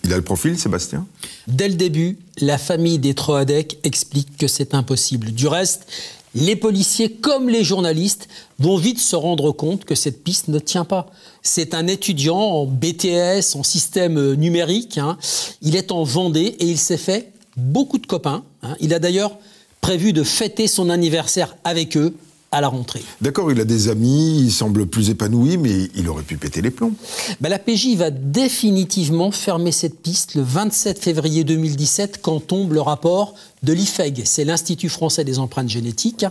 il 0.05 0.13
a 0.13 0.15
le 0.15 0.21
profil, 0.21 0.57
Sébastien? 0.57 1.05
Dès 1.47 1.67
le 1.67 1.73
début, 1.73 2.17
la 2.39 2.57
famille 2.57 2.99
des 2.99 3.15
Troadec 3.15 3.79
explique 3.83 4.37
que 4.37 4.47
c'est 4.47 4.73
impossible. 4.73 5.31
Du 5.31 5.45
reste, 5.45 5.87
les 6.35 6.55
policiers 6.55 7.11
comme 7.11 7.49
les 7.49 7.65
journalistes 7.65 8.29
vont 8.59 8.77
vite 8.77 8.99
se 8.99 9.17
rendre 9.17 9.51
compte 9.51 9.83
que 9.83 9.93
cette 9.93 10.23
piste 10.23 10.47
ne 10.47 10.57
tient 10.57 10.85
pas. 10.85 11.07
C'est 11.41 11.73
un 11.73 11.87
étudiant 11.87 12.37
en 12.37 12.65
BTS, 12.65 13.57
en 13.57 13.63
système 13.63 14.35
numérique. 14.35 14.97
Hein. 14.97 15.17
Il 15.61 15.75
est 15.75 15.91
en 15.91 16.05
Vendée 16.05 16.55
et 16.59 16.65
il 16.65 16.77
s'est 16.77 16.95
fait 16.95 17.33
beaucoup 17.57 17.97
de 17.97 18.07
copains. 18.07 18.45
Hein. 18.63 18.77
Il 18.79 18.93
a 18.93 18.99
d'ailleurs 18.99 19.37
prévu 19.81 20.13
de 20.13 20.23
fêter 20.23 20.67
son 20.67 20.89
anniversaire 20.89 21.57
avec 21.65 21.97
eux 21.97 22.15
à 22.51 22.61
la 22.61 22.69
rentrée. 22.69 23.03
D'accord, 23.21 23.51
il 23.51 23.59
a 23.59 23.65
des 23.65 23.89
amis, 23.89 24.39
il 24.39 24.51
semble 24.51 24.85
plus 24.85 25.09
épanoui, 25.09 25.57
mais 25.57 25.89
il 25.95 26.07
aurait 26.07 26.23
pu 26.23 26.37
péter 26.37 26.61
les 26.61 26.71
plombs. 26.71 26.93
Ben, 27.41 27.49
la 27.49 27.59
PJ 27.59 27.95
va 27.95 28.09
définitivement 28.09 29.31
fermer 29.31 29.71
cette 29.71 30.01
piste 30.01 30.35
le 30.35 30.41
27 30.41 30.99
février 30.99 31.43
2017 31.43 32.21
quand 32.21 32.39
tombe 32.39 32.73
le 32.73 32.81
rapport 32.81 33.33
de 33.63 33.73
l'IFEG, 33.73 34.21
c'est 34.25 34.45
l'Institut 34.45 34.89
français 34.89 35.23
des 35.23 35.39
empreintes 35.39 35.69
génétiques. 35.69 36.25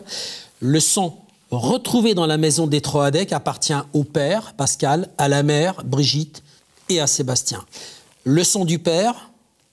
Le 0.61 0.81
sang 0.81 1.23
retrouvé 1.51 2.15
dans 2.15 2.27
la 2.27 2.39
maison 2.39 2.67
des 2.67 2.81
Troadec 2.81 3.33
appartient 3.33 3.75
au 3.93 4.05
père, 4.05 4.55
Pascal, 4.57 5.09
à 5.19 5.29
la 5.29 5.43
mère, 5.43 5.83
Brigitte, 5.85 6.43
et 6.89 7.01
à 7.01 7.07
Sébastien. 7.07 7.65
Le 8.25 8.43
sang 8.45 8.65
du 8.65 8.79
père, 8.79 9.31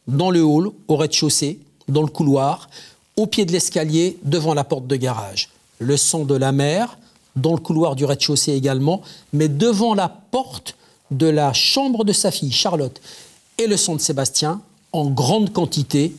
dans 0.07 0.31
le 0.31 0.43
hall, 0.43 0.71
au 0.87 0.95
rez-de-chaussée, 0.95 1.59
dans 1.87 2.01
le 2.01 2.07
couloir, 2.07 2.69
au 3.15 3.27
pied 3.27 3.45
de 3.45 3.51
l'escalier, 3.51 4.17
devant 4.23 4.53
la 4.53 4.63
porte 4.63 4.87
de 4.87 4.95
garage 4.95 5.52
le 5.83 5.97
sang 5.97 6.25
de 6.25 6.35
la 6.35 6.51
mère, 6.51 6.97
dans 7.35 7.53
le 7.53 7.59
couloir 7.59 7.95
du 7.95 8.05
rez-de-chaussée 8.05 8.53
également, 8.53 9.01
mais 9.31 9.47
devant 9.47 9.93
la 9.93 10.09
porte 10.09 10.75
de 11.11 11.27
la 11.27 11.53
chambre 11.53 12.03
de 12.03 12.13
sa 12.13 12.31
fille, 12.31 12.51
Charlotte, 12.51 13.01
et 13.57 13.67
le 13.67 13.77
sang 13.77 13.95
de 13.95 14.01
Sébastien 14.01 14.61
en 14.91 15.09
grande 15.09 15.51
quantité 15.51 16.15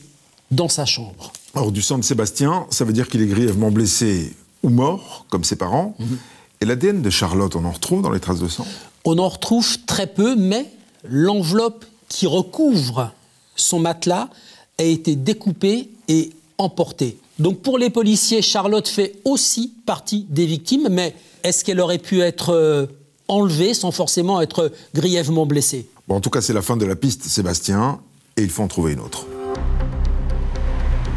dans 0.51 0.69
sa 0.69 0.85
chambre. 0.85 1.31
Alors 1.53 1.71
du 1.71 1.81
sang 1.81 1.97
de 1.97 2.03
Sébastien, 2.03 2.65
ça 2.69 2.85
veut 2.85 2.93
dire 2.93 3.07
qu'il 3.07 3.21
est 3.21 3.27
grièvement 3.27 3.71
blessé 3.71 4.33
ou 4.63 4.69
mort, 4.69 5.25
comme 5.29 5.43
ses 5.43 5.55
parents. 5.55 5.95
Mhm. 5.99 6.17
Et 6.61 6.65
l'ADN 6.65 7.01
de 7.01 7.09
Charlotte, 7.09 7.55
on 7.55 7.65
en 7.65 7.71
retrouve 7.71 8.01
dans 8.01 8.11
les 8.11 8.19
traces 8.19 8.39
de 8.39 8.47
sang? 8.47 8.65
On 9.05 9.17
en 9.17 9.29
retrouve 9.29 9.77
très 9.85 10.07
peu, 10.07 10.35
mais 10.35 10.65
l'enveloppe 11.03 11.85
qui 12.07 12.27
recouvre 12.27 13.11
son 13.55 13.79
matelas 13.79 14.29
a 14.77 14.83
été 14.83 15.15
découpée 15.15 15.89
et 16.07 16.31
emportée. 16.57 17.17
Donc 17.39 17.61
pour 17.61 17.77
les 17.77 17.89
policiers, 17.89 18.41
Charlotte 18.41 18.87
fait 18.87 19.15
aussi 19.25 19.73
partie 19.85 20.25
des 20.29 20.45
victimes, 20.45 20.87
mais 20.89 21.13
est-ce 21.43 21.65
qu'elle 21.65 21.81
aurait 21.81 21.97
pu 21.97 22.21
être 22.21 22.53
euh, 22.53 22.85
enlevée 23.27 23.73
sans 23.73 23.91
forcément 23.91 24.41
être 24.41 24.71
grièvement 24.93 25.45
blessée? 25.45 25.87
En 26.07 26.21
tout 26.21 26.29
cas, 26.29 26.41
c'est 26.41 26.53
la 26.53 26.61
fin 26.61 26.77
de 26.77 26.85
la 26.85 26.95
piste, 26.95 27.23
Sébastien, 27.23 27.99
et 28.37 28.43
il 28.43 28.49
faut 28.49 28.63
en 28.63 28.67
trouver 28.67 28.93
une 28.93 28.99
autre. 28.99 29.27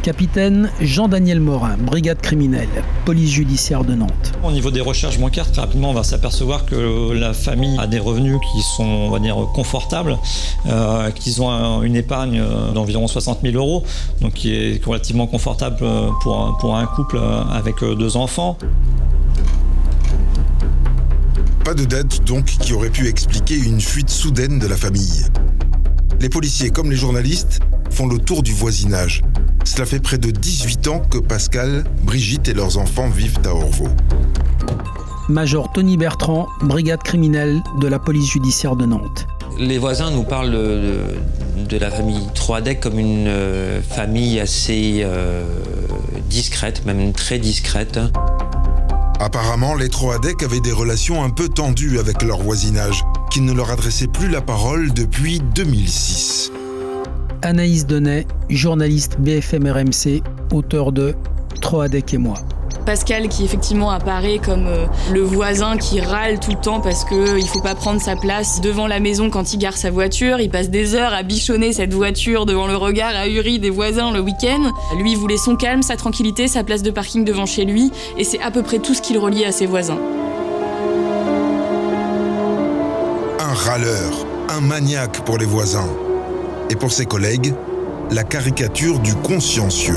Capitaine 0.02 0.70
Jean-Daniel 0.80 1.40
Morin, 1.40 1.76
brigade 1.76 2.20
criminelle, 2.20 2.68
police 3.08 3.30
judiciaire 3.30 3.84
de 3.84 3.94
Nantes. 3.94 4.34
Au 4.44 4.52
niveau 4.52 4.70
des 4.70 4.82
recherches 4.82 5.18
bancaires, 5.18 5.50
très 5.50 5.62
rapidement, 5.62 5.92
on 5.92 5.94
va 5.94 6.02
s'apercevoir 6.02 6.66
que 6.66 7.10
la 7.14 7.32
famille 7.32 7.74
a 7.78 7.86
des 7.86 7.98
revenus 7.98 8.36
qui 8.52 8.60
sont, 8.76 8.84
on 8.84 9.08
va 9.08 9.18
dire, 9.18 9.34
confortables, 9.54 10.18
euh, 10.66 11.10
qu'ils 11.12 11.40
ont 11.40 11.82
une 11.82 11.96
épargne 11.96 12.38
euh, 12.38 12.70
d'environ 12.72 13.06
60 13.06 13.38
000 13.42 13.56
euros, 13.56 13.82
donc 14.20 14.34
qui 14.34 14.54
est 14.54 14.84
relativement 14.84 15.26
confortable 15.26 15.78
euh, 15.80 16.10
pour, 16.20 16.58
pour 16.60 16.76
un 16.76 16.84
couple 16.84 17.18
avec 17.50 17.76
deux 17.80 18.18
enfants. 18.18 18.58
Pas 21.64 21.72
de 21.72 21.86
dette 21.86 22.22
donc 22.26 22.44
qui 22.44 22.74
aurait 22.74 22.90
pu 22.90 23.08
expliquer 23.08 23.56
une 23.56 23.80
fuite 23.80 24.10
soudaine 24.10 24.58
de 24.58 24.66
la 24.66 24.76
famille. 24.76 25.24
Les 26.20 26.28
policiers 26.28 26.68
comme 26.68 26.90
les 26.90 26.96
journalistes 26.96 27.60
font 27.88 28.06
le 28.06 28.18
tour 28.18 28.42
du 28.42 28.52
voisinage 28.52 29.22
cela 29.68 29.84
fait 29.84 30.00
près 30.00 30.16
de 30.16 30.30
18 30.30 30.88
ans 30.88 31.02
que 31.10 31.18
Pascal, 31.18 31.84
Brigitte 32.02 32.48
et 32.48 32.54
leurs 32.54 32.78
enfants 32.78 33.10
vivent 33.10 33.38
à 33.44 33.50
Orvaux. 33.50 33.90
Major 35.28 35.70
Tony 35.72 35.98
Bertrand, 35.98 36.48
brigade 36.62 37.02
criminelle 37.02 37.62
de 37.78 37.86
la 37.86 37.98
police 37.98 38.30
judiciaire 38.30 38.76
de 38.76 38.86
Nantes. 38.86 39.26
Les 39.58 39.76
voisins 39.76 40.10
nous 40.10 40.22
parlent 40.22 40.52
de, 40.52 41.76
la 41.76 41.90
famille 41.90 42.26
Troadec 42.34 42.80
comme 42.80 42.98
une 42.98 43.26
euh, 43.28 43.82
famille 43.82 44.40
assez 44.40 45.02
euh, 45.02 45.44
discrète, 46.30 46.86
même 46.86 47.12
très 47.12 47.38
discrète. 47.38 48.00
Apparemment, 49.20 49.74
les 49.74 49.90
Troadec 49.90 50.42
avaient 50.42 50.60
des 50.60 50.72
relations 50.72 51.22
un 51.22 51.30
peu 51.30 51.48
tendues 51.48 51.98
avec 51.98 52.22
leur 52.22 52.38
voisinage, 52.38 53.04
qui 53.30 53.42
ne 53.42 53.52
leur 53.52 53.70
adressait 53.70 54.06
plus 54.06 54.28
la 54.28 54.40
parole 54.40 54.94
depuis 54.94 55.40
2006. 55.54 56.52
Anaïs 57.42 57.86
Donnet, 57.86 58.26
journaliste 58.50 59.16
BFM 59.20 59.66
RMC, 59.66 60.22
auteur 60.52 60.92
de 60.92 61.14
Troadec 61.60 62.14
et 62.14 62.18
moi. 62.18 62.36
Pascal 62.84 63.28
qui 63.28 63.44
effectivement 63.44 63.90
apparaît 63.90 64.40
comme 64.42 64.66
euh, 64.66 64.86
le 65.12 65.20
voisin 65.20 65.76
qui 65.76 66.00
râle 66.00 66.40
tout 66.40 66.52
le 66.52 66.56
temps 66.56 66.80
parce 66.80 67.04
qu'il 67.04 67.18
ne 67.18 67.40
faut 67.40 67.60
pas 67.60 67.74
prendre 67.74 68.00
sa 68.00 68.16
place 68.16 68.62
devant 68.62 68.86
la 68.86 68.98
maison 68.98 69.28
quand 69.28 69.52
il 69.52 69.58
gare 69.58 69.76
sa 69.76 69.90
voiture. 69.90 70.40
Il 70.40 70.48
passe 70.48 70.70
des 70.70 70.94
heures 70.94 71.12
à 71.12 71.22
bichonner 71.22 71.72
cette 71.72 71.92
voiture 71.92 72.46
devant 72.46 72.66
le 72.66 72.76
regard 72.76 73.14
ahuri 73.14 73.58
des 73.58 73.68
voisins 73.70 74.10
le 74.10 74.20
week-end. 74.20 74.72
Lui 74.98 75.14
voulait 75.14 75.36
son 75.36 75.56
calme, 75.56 75.82
sa 75.82 75.96
tranquillité, 75.96 76.48
sa 76.48 76.64
place 76.64 76.82
de 76.82 76.90
parking 76.90 77.24
devant 77.24 77.46
chez 77.46 77.66
lui 77.66 77.92
et 78.16 78.24
c'est 78.24 78.40
à 78.40 78.50
peu 78.50 78.62
près 78.62 78.78
tout 78.78 78.94
ce 78.94 79.02
qu'il 79.02 79.18
reliait 79.18 79.46
à 79.46 79.52
ses 79.52 79.66
voisins. 79.66 79.98
Un 83.38 83.54
râleur, 83.54 84.26
un 84.48 84.62
maniaque 84.62 85.24
pour 85.24 85.36
les 85.36 85.46
voisins 85.46 85.88
et 86.70 86.76
pour 86.76 86.92
ses 86.92 87.06
collègues, 87.06 87.54
la 88.10 88.24
caricature 88.24 88.98
du 88.98 89.14
consciencieux. 89.14 89.94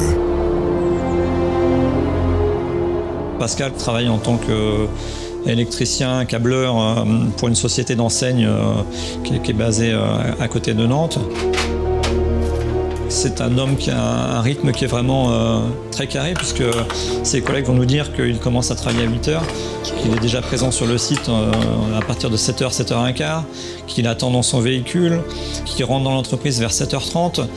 Pascal 3.39 3.73
travaille 3.73 4.07
en 4.07 4.19
tant 4.19 4.37
qu'électricien, 4.37 6.25
câbleur 6.25 6.79
euh, 6.79 7.03
pour 7.37 7.47
une 7.47 7.55
société 7.55 7.95
d'enseigne 7.95 8.45
euh, 8.45 8.83
qui 9.23 9.33
est 9.33 9.53
basée 9.53 9.91
euh, 9.91 10.33
à 10.39 10.47
côté 10.47 10.73
de 10.73 10.85
Nantes. 10.85 11.19
C'est 13.11 13.41
un 13.41 13.57
homme 13.57 13.75
qui 13.75 13.91
a 13.91 14.01
un 14.01 14.41
rythme 14.41 14.71
qui 14.71 14.85
est 14.85 14.87
vraiment 14.87 15.33
euh, 15.33 15.59
très 15.91 16.07
carré 16.07 16.33
puisque 16.33 16.63
ses 17.23 17.41
collègues 17.41 17.65
vont 17.65 17.73
nous 17.73 17.85
dire 17.85 18.13
qu'il 18.13 18.39
commence 18.39 18.71
à 18.71 18.75
travailler 18.75 19.03
à 19.03 19.09
8h, 19.09 19.41
qu'il 19.83 20.13
est 20.13 20.19
déjà 20.21 20.41
présent 20.41 20.71
sur 20.71 20.85
le 20.87 20.97
site 20.97 21.27
euh, 21.27 21.51
à 21.99 22.01
partir 22.01 22.29
de 22.29 22.37
7h, 22.37 22.73
7h15, 22.73 23.43
qu'il 23.85 24.07
attend 24.07 24.31
dans 24.31 24.41
son 24.41 24.61
véhicule, 24.61 25.19
qu'il 25.65 25.83
rentre 25.83 26.05
dans 26.05 26.13
l'entreprise 26.13 26.61
vers 26.61 26.71
7h30 26.71 27.47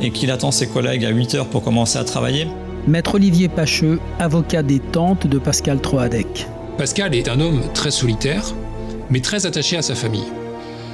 et 0.00 0.12
qu'il 0.12 0.30
attend 0.30 0.52
ses 0.52 0.68
collègues 0.68 1.04
à 1.04 1.12
8h 1.12 1.46
pour 1.46 1.64
commencer 1.64 1.98
à 1.98 2.04
travailler. 2.04 2.46
Maître 2.86 3.16
Olivier 3.16 3.48
Pacheux, 3.48 3.98
avocat 4.20 4.62
des 4.62 4.78
tentes 4.78 5.26
de 5.26 5.38
Pascal 5.38 5.80
Troadec. 5.80 6.46
Pascal 6.78 7.12
est 7.16 7.28
un 7.28 7.40
homme 7.40 7.60
très 7.74 7.90
solitaire, 7.90 8.44
mais 9.10 9.18
très 9.18 9.46
attaché 9.46 9.76
à 9.76 9.82
sa 9.82 9.96
famille. 9.96 10.30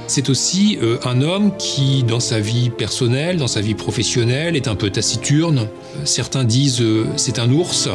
C'est 0.09 0.29
aussi 0.29 0.79
euh, 0.81 0.97
un 1.05 1.21
homme 1.21 1.55
qui, 1.57 2.01
dans 2.01 2.19
sa 2.19 2.39
vie 2.39 2.71
personnelle, 2.71 3.37
dans 3.37 3.47
sa 3.47 3.61
vie 3.61 3.75
professionnelle, 3.75 4.55
est 4.55 4.67
un 4.67 4.73
peu 4.73 4.89
taciturne. 4.89 5.67
Certains 6.03 6.43
disent 6.43 6.81
euh, 6.81 7.05
c'est 7.15 7.37
un 7.37 7.51
ours. 7.51 7.89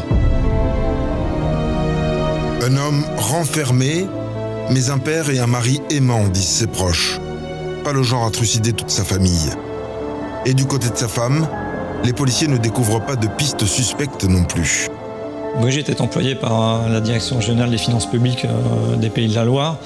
Un 2.62 2.76
homme 2.76 3.04
renfermé, 3.16 4.06
mais 4.70 4.90
un 4.90 4.98
père 4.98 5.28
et 5.28 5.40
un 5.40 5.48
mari 5.48 5.80
aimant, 5.90 6.28
disent 6.28 6.44
ses 6.44 6.68
proches. 6.68 7.18
Pas 7.82 7.92
le 7.92 8.04
genre 8.04 8.24
à 8.24 8.30
trucider 8.30 8.72
toute 8.72 8.90
sa 8.90 9.02
famille. 9.02 9.50
Et 10.46 10.54
du 10.54 10.66
côté 10.66 10.90
de 10.90 10.96
sa 10.96 11.08
femme, 11.08 11.48
les 12.04 12.12
policiers 12.12 12.46
ne 12.46 12.58
découvrent 12.58 13.04
pas 13.04 13.16
de 13.16 13.26
pistes 13.26 13.66
suspectes 13.66 14.22
non 14.22 14.44
plus. 14.44 14.86
Brigitte 15.60 15.88
est 15.88 16.00
employée 16.00 16.34
par 16.34 16.88
la 16.88 17.00
Direction 17.00 17.40
générale 17.40 17.70
des 17.70 17.78
finances 17.78 18.06
publiques 18.06 18.44
euh, 18.44 18.96
des 18.96 19.08
Pays 19.08 19.28
de 19.28 19.34
la 19.34 19.44
Loire 19.44 19.78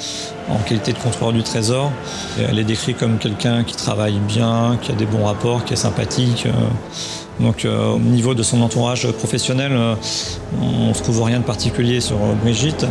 en 0.49 0.59
qualité 0.59 0.93
de 0.93 0.99
contrôleur 0.99 1.33
du 1.33 1.43
Trésor. 1.43 1.93
elle 2.39 2.59
est 2.59 2.65
décrite 2.65 2.97
comme 2.97 3.19
quelqu'un 3.19 3.65
qui 3.65 3.77
travaille 3.77 4.19
bien, 4.19 4.79
qui 4.81 4.93
a 4.93 4.95
des 4.95 5.07
bons 5.07 5.25
rapports, 5.25 5.65
qui 5.65 5.75
est 5.75 5.77
sympathique. 5.77 6.47
Euh. 6.47 7.45
Donc 7.45 7.65
euh, 7.65 7.93
au 7.93 7.99
niveau 7.99 8.35
de 8.35 8.43
son 8.43 8.63
entourage 8.63 9.11
professionnel, 9.13 9.73
on 10.61 10.89
ne 10.89 10.95
trouve 10.95 11.23
rien 11.23 11.39
de 11.39 11.45
particulier 11.45 12.01
sur 12.01 12.17
Brigitte. 12.43 12.87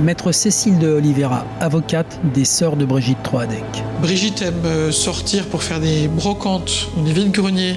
Maître 0.00 0.32
Cécile 0.32 0.78
de 0.78 0.88
Oliveira, 0.88 1.44
avocate 1.60 2.18
des 2.34 2.44
sœurs 2.44 2.76
de 2.76 2.84
Brigitte 2.84 3.22
Troadec. 3.22 3.64
Brigitte 4.00 4.42
aime 4.42 4.54
euh, 4.64 4.90
sortir 4.90 5.46
pour 5.46 5.62
faire 5.62 5.80
des 5.80 6.08
brocantes 6.08 6.88
ou 6.96 7.02
des 7.02 7.12
vides-greniers 7.12 7.76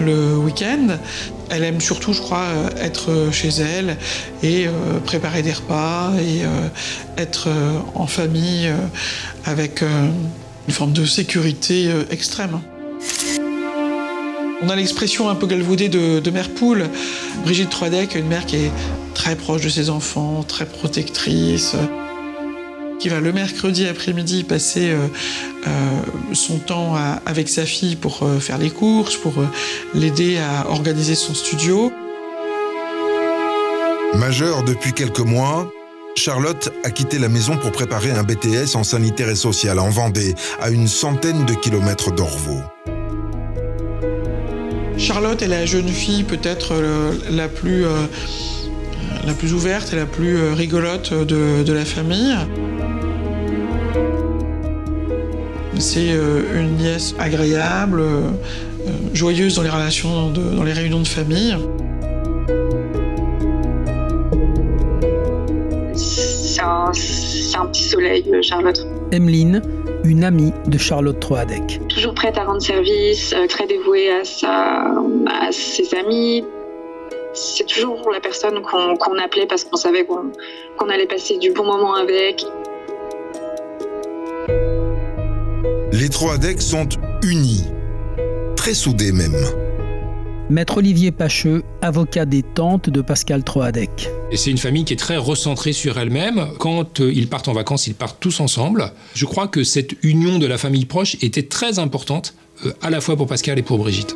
le 0.00 0.36
week-end. 0.36 0.98
Elle 1.50 1.64
aime 1.64 1.80
surtout, 1.80 2.12
je 2.12 2.20
crois, 2.20 2.44
euh, 2.44 2.68
être 2.80 3.30
chez 3.32 3.48
elle 3.48 3.96
et 4.42 4.66
euh, 4.66 4.98
préparer 5.04 5.42
des 5.42 5.52
repas 5.52 6.12
et 6.18 6.42
être 7.20 7.48
en 7.94 8.06
famille 8.06 8.70
avec 9.44 9.82
une 9.82 10.72
forme 10.72 10.92
de 10.92 11.04
sécurité 11.04 11.90
extrême. 12.10 12.60
On 14.62 14.68
a 14.68 14.76
l'expression 14.76 15.28
un 15.28 15.34
peu 15.34 15.46
galvaudée 15.46 15.88
de, 15.88 16.30
mère 16.30 16.50
poule. 16.50 16.88
Brigitte 17.44 17.70
Troidec, 17.70 18.14
une 18.14 18.26
mère 18.26 18.46
qui 18.46 18.56
est 18.56 18.70
très 19.14 19.36
proche 19.36 19.62
de 19.62 19.68
ses 19.68 19.90
enfants, 19.90 20.44
très 20.46 20.66
protectrice, 20.66 21.76
qui 22.98 23.08
va 23.08 23.20
le 23.20 23.32
mercredi 23.32 23.86
après-midi 23.86 24.44
passer 24.44 24.90
euh, 24.90 25.06
euh, 25.66 25.70
son 26.32 26.58
temps 26.58 26.94
avec 27.26 27.48
sa 27.48 27.64
fille 27.64 27.96
pour 27.96 28.22
euh, 28.22 28.38
faire 28.38 28.58
les 28.58 28.70
courses, 28.70 29.16
pour 29.16 29.34
l'aider 29.94 30.38
à 30.38 30.68
organiser 30.70 31.14
son 31.14 31.34
studio. 31.34 31.92
Majeure 34.14 34.62
depuis 34.62 34.92
quelques 34.92 35.20
mois, 35.20 35.70
Charlotte 36.16 36.72
a 36.84 36.90
quitté 36.90 37.18
la 37.18 37.28
maison 37.28 37.56
pour 37.58 37.72
préparer 37.72 38.10
un 38.10 38.22
BTS 38.22 38.74
en 38.74 38.84
sanitaire 38.84 39.28
et 39.28 39.36
social 39.36 39.78
en 39.78 39.90
Vendée, 39.90 40.34
à 40.60 40.70
une 40.70 40.88
centaine 40.88 41.44
de 41.44 41.54
kilomètres 41.54 42.12
d'Orvaux. 42.12 42.62
Charlotte 44.96 45.42
est 45.42 45.48
la 45.48 45.66
jeune 45.66 45.88
fille 45.88 46.24
peut-être 46.24 46.72
la 47.30 47.48
plus 47.48 47.84
la 49.26 49.34
plus 49.34 49.52
ouverte 49.52 49.92
et 49.92 49.96
la 49.96 50.06
plus 50.06 50.52
rigolote 50.52 51.12
de, 51.12 51.72
la 51.72 51.84
famille. 51.84 52.34
C'est 55.78 56.08
une 56.08 56.76
nièce 56.76 57.14
agréable, 57.18 58.02
joyeuse 59.12 59.56
dans 59.56 59.62
les 59.62 59.70
relations, 59.70 60.30
dans 60.30 60.64
les 60.64 60.72
réunions 60.72 61.00
de 61.00 61.06
famille. 61.06 61.56
C'est 65.96 67.56
un, 67.58 67.66
petit 67.66 67.82
soleil, 67.84 68.24
Charlotte. 68.42 68.86
Emeline, 69.12 69.62
une 70.04 70.24
amie 70.24 70.52
de 70.66 70.78
Charlotte 70.78 71.18
Troadec. 71.20 71.80
Toujours 71.88 72.14
prête 72.14 72.36
à 72.38 72.44
rendre 72.44 72.62
service, 72.62 73.32
euh, 73.34 73.46
très 73.46 73.66
dévouée 73.66 74.10
à, 74.10 75.52
ses 75.52 75.94
amis. 75.94 76.44
C'est 77.34 77.66
toujours 77.66 78.10
la 78.12 78.20
personne 78.20 78.62
qu'on 78.62 79.18
appelait 79.18 79.46
parce 79.46 79.64
qu'on 79.64 79.76
savait 79.76 80.04
qu'on 80.04 80.88
allait 80.88 81.06
passer 81.06 81.38
du 81.38 81.52
bon 81.52 81.64
moment 81.64 81.94
avec. 81.94 82.44
Les 85.98 86.10
Troadec 86.10 86.60
sont 86.60 86.90
unis, 87.22 87.64
très 88.54 88.74
soudés 88.74 89.12
même. 89.12 89.34
Maître 90.50 90.76
Olivier 90.76 91.10
Pacheux, 91.10 91.62
avocat 91.80 92.26
des 92.26 92.42
tantes 92.42 92.90
de 92.90 93.00
Pascal 93.00 93.42
Troadec. 93.42 94.10
Et 94.30 94.36
c'est 94.36 94.50
une 94.50 94.58
famille 94.58 94.84
qui 94.84 94.92
est 94.92 94.98
très 94.98 95.16
recentrée 95.16 95.72
sur 95.72 95.96
elle-même. 95.96 96.48
Quand 96.58 97.00
euh, 97.00 97.10
ils 97.10 97.30
partent 97.30 97.48
en 97.48 97.54
vacances, 97.54 97.86
ils 97.86 97.94
partent 97.94 98.20
tous 98.20 98.40
ensemble. 98.40 98.92
Je 99.14 99.24
crois 99.24 99.48
que 99.48 99.64
cette 99.64 99.94
union 100.04 100.38
de 100.38 100.46
la 100.46 100.58
famille 100.58 100.84
proche 100.84 101.16
était 101.22 101.44
très 101.44 101.78
importante, 101.78 102.34
euh, 102.66 102.74
à 102.82 102.90
la 102.90 103.00
fois 103.00 103.16
pour 103.16 103.26
Pascal 103.26 103.58
et 103.58 103.62
pour 103.62 103.78
Brigitte. 103.78 104.14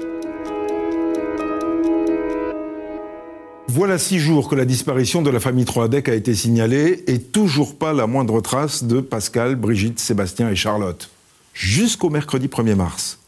Voilà 3.69 3.97
six 3.97 4.19
jours 4.19 4.51
que 4.51 4.55
la 4.55 4.67
disparition 4.67 5.23
de 5.23 5.31
la 5.31 5.41
famille 5.41 5.65
Troadec 5.65 6.11
a 6.11 6.15
été 6.15 6.35
signalée 6.35 7.05
et 7.07 7.21
toujours 7.21 7.79
pas 7.79 7.95
la 7.95 8.07
moindre 8.07 8.43
trace 8.43 8.85
de 8.85 9.01
Pascal, 9.01 9.55
Brigitte, 9.55 9.99
Sébastien 9.99 10.51
et 10.51 10.57
Charlotte. 10.57 11.09
Jusqu'au 11.53 12.11
mercredi 12.11 12.47
1er 12.47 12.75
mars. 12.75 13.19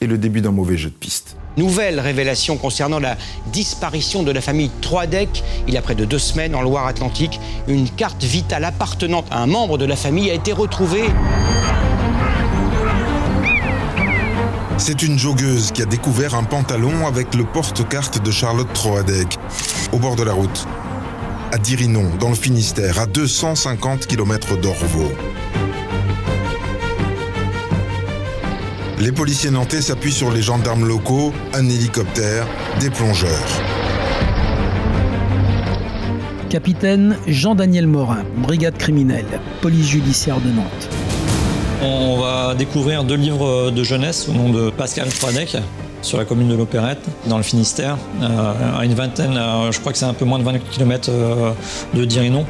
Et 0.00 0.06
le 0.06 0.18
début 0.18 0.40
d'un 0.40 0.50
mauvais 0.50 0.76
jeu 0.76 0.90
de 0.90 0.94
piste. 0.94 1.36
Nouvelle 1.56 2.00
révélation 2.00 2.56
concernant 2.56 2.98
la 2.98 3.16
disparition 3.52 4.22
de 4.22 4.32
la 4.32 4.40
famille 4.40 4.70
Troidec. 4.80 5.44
Il 5.68 5.74
y 5.74 5.76
a 5.76 5.82
près 5.82 5.94
de 5.94 6.04
deux 6.04 6.18
semaines, 6.18 6.54
en 6.54 6.62
Loire-Atlantique, 6.62 7.38
une 7.68 7.88
carte 7.88 8.24
vitale 8.24 8.64
appartenant 8.64 9.24
à 9.30 9.42
un 9.42 9.46
membre 9.46 9.78
de 9.78 9.84
la 9.84 9.96
famille 9.96 10.30
a 10.30 10.34
été 10.34 10.52
retrouvée. 10.52 11.04
C'est 14.78 15.02
une 15.02 15.18
joggeuse 15.18 15.70
qui 15.70 15.82
a 15.82 15.84
découvert 15.84 16.34
un 16.34 16.42
pantalon 16.42 17.06
avec 17.06 17.34
le 17.34 17.44
porte-carte 17.44 18.20
de 18.20 18.30
Charlotte 18.32 18.72
Troadec, 18.72 19.38
au 19.92 19.98
bord 19.98 20.16
de 20.16 20.24
la 20.24 20.32
route, 20.32 20.66
à 21.52 21.58
Dirinon, 21.58 22.10
dans 22.18 22.30
le 22.30 22.34
Finistère, 22.34 22.98
à 22.98 23.06
250 23.06 24.06
km 24.06 24.56
d'Orvaux. 24.56 25.12
Les 29.02 29.10
policiers 29.10 29.50
nantais 29.50 29.82
s'appuient 29.82 30.12
sur 30.12 30.30
les 30.30 30.42
gendarmes 30.42 30.86
locaux, 30.86 31.32
un 31.54 31.68
hélicoptère, 31.68 32.46
des 32.78 32.88
plongeurs. 32.88 33.48
Capitaine 36.48 37.16
Jean-Daniel 37.26 37.88
Morin, 37.88 38.22
brigade 38.36 38.78
criminelle, 38.78 39.26
police 39.60 39.88
judiciaire 39.88 40.40
de 40.40 40.50
Nantes. 40.50 40.88
On 41.82 42.20
va 42.20 42.54
découvrir 42.54 43.02
deux 43.02 43.16
livres 43.16 43.72
de 43.72 43.82
jeunesse 43.82 44.28
au 44.28 44.34
nom 44.34 44.50
de 44.50 44.70
Pascal 44.70 45.10
Fradec 45.10 45.56
sur 46.02 46.18
la 46.18 46.24
commune 46.24 46.48
de 46.48 46.54
l'Opérette, 46.54 47.04
dans 47.26 47.38
le 47.38 47.42
Finistère, 47.42 47.98
euh, 48.22 48.78
à 48.78 48.84
une 48.84 48.94
vingtaine, 48.94 49.36
euh, 49.36 49.72
je 49.72 49.80
crois 49.80 49.90
que 49.90 49.98
c'est 49.98 50.04
un 50.04 50.14
peu 50.14 50.24
moins 50.24 50.38
de 50.38 50.44
20 50.44 50.58
km 50.70 51.08
euh, 51.10 51.50
de 51.94 52.04
Dirinon. 52.04 52.46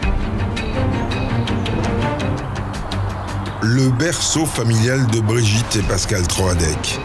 Le 3.63 3.91
berceau 3.91 4.45
familial 4.45 5.07
de 5.13 5.21
Brigitte 5.21 5.77
et 5.77 5.83
Pascal 5.83 6.27
Troadec. 6.27 6.99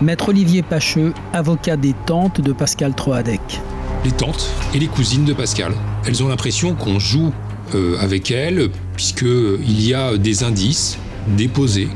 Maître 0.00 0.30
Olivier 0.30 0.62
Pacheux, 0.62 1.12
avocat 1.34 1.76
des 1.76 1.94
tantes 2.06 2.40
de 2.40 2.52
Pascal 2.54 2.94
Troadec. 2.94 3.60
Les 4.06 4.12
tantes 4.12 4.50
et 4.72 4.78
les 4.78 4.86
cousines 4.86 5.26
de 5.26 5.34
Pascal. 5.34 5.74
Elles 6.06 6.22
ont 6.22 6.28
l'impression 6.28 6.74
qu'on 6.74 6.98
joue 6.98 7.30
euh, 7.74 7.98
avec 8.00 8.30
elles, 8.30 8.70
puisqu'il 8.94 9.82
y 9.82 9.92
a 9.92 10.16
des 10.16 10.44
indices 10.44 10.96
déposés 11.36 11.90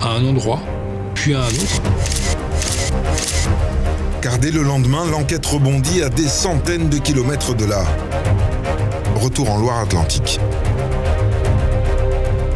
à 0.00 0.12
un 0.12 0.24
endroit, 0.24 0.60
puis 1.14 1.34
à 1.34 1.40
un 1.40 1.48
autre. 1.48 1.82
Car 4.22 4.38
dès 4.38 4.50
le 4.50 4.62
lendemain, 4.62 5.04
l'enquête 5.10 5.44
rebondit 5.44 6.02
à 6.02 6.08
des 6.08 6.28
centaines 6.28 6.88
de 6.88 6.96
kilomètres 6.96 7.54
de 7.54 7.66
là. 7.66 7.84
Retour 9.16 9.50
en 9.50 9.58
Loire-Atlantique 9.58 10.40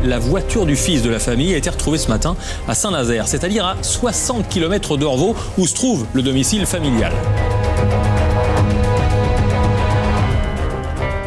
la 0.05 0.19
voiture 0.19 0.67
du 0.67 0.77
fils 0.77 1.03
de 1.03 1.11
la 1.11 1.19
famille 1.19 1.55
a 1.55 1.57
été 1.57 1.71
retrouvée 1.71 1.99
ce 1.99 2.09
matin 2.09 2.37
à 2.69 2.75
Saint-Nazaire, 2.75 3.29
c'est-à-dire 3.29 3.65
à 3.65 3.77
60 3.83 4.49
km 4.49 4.97
d'Orvaux, 4.97 5.35
où 5.59 5.67
se 5.67 5.75
trouve 5.75 6.07
le 6.13 6.23
domicile 6.23 6.67
familial. 6.67 7.13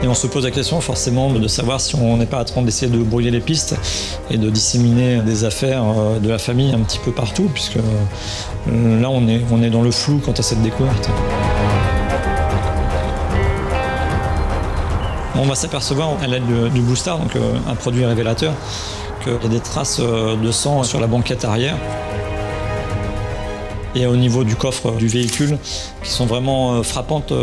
Et 0.01 0.07
on 0.07 0.13
se 0.13 0.27
pose 0.27 0.45
la 0.45 0.51
question 0.51 0.79
forcément 0.79 1.33
de 1.33 1.47
savoir 1.47 1.81
si 1.81 1.95
on 1.95 2.15
n'est 2.15 2.25
pas 2.25 2.39
en 2.39 2.45
train 2.45 2.61
d'essayer 2.61 2.89
de 2.89 2.97
brouiller 2.99 3.31
les 3.31 3.41
pistes 3.41 3.75
et 4.31 4.37
de 4.37 4.49
disséminer 4.49 5.21
des 5.21 5.43
affaires 5.43 5.83
euh, 5.85 6.19
de 6.19 6.29
la 6.29 6.37
famille 6.37 6.73
un 6.73 6.79
petit 6.79 6.99
peu 6.99 7.11
partout, 7.11 7.49
puisque 7.53 7.77
euh, 7.77 9.01
là 9.01 9.09
on 9.09 9.27
est, 9.27 9.41
on 9.51 9.61
est 9.61 9.69
dans 9.69 9.81
le 9.81 9.91
flou 9.91 10.21
quant 10.23 10.31
à 10.31 10.41
cette 10.41 10.61
découverte. 10.61 11.09
On 15.41 15.45
va 15.45 15.55
s'apercevoir 15.55 16.21
à 16.21 16.27
l'aide 16.27 16.43
du 16.73 16.81
booster, 16.81 17.11
donc 17.11 17.37
euh, 17.37 17.53
un 17.65 17.75
produit 17.75 18.03
révélateur, 18.03 18.53
qu'il 19.23 19.31
y 19.31 19.45
a 19.45 19.47
des 19.47 19.61
traces 19.61 20.01
euh, 20.01 20.35
de 20.35 20.51
sang 20.51 20.83
sur 20.83 20.99
la 20.99 21.07
banquette 21.07 21.45
arrière 21.45 21.77
et 23.95 24.05
au 24.05 24.17
niveau 24.17 24.43
du 24.43 24.55
coffre 24.55 24.91
du 24.91 25.07
véhicule 25.07 25.57
qui 26.03 26.11
sont 26.11 26.25
vraiment 26.25 26.73
euh, 26.73 26.83
frappantes 26.83 27.33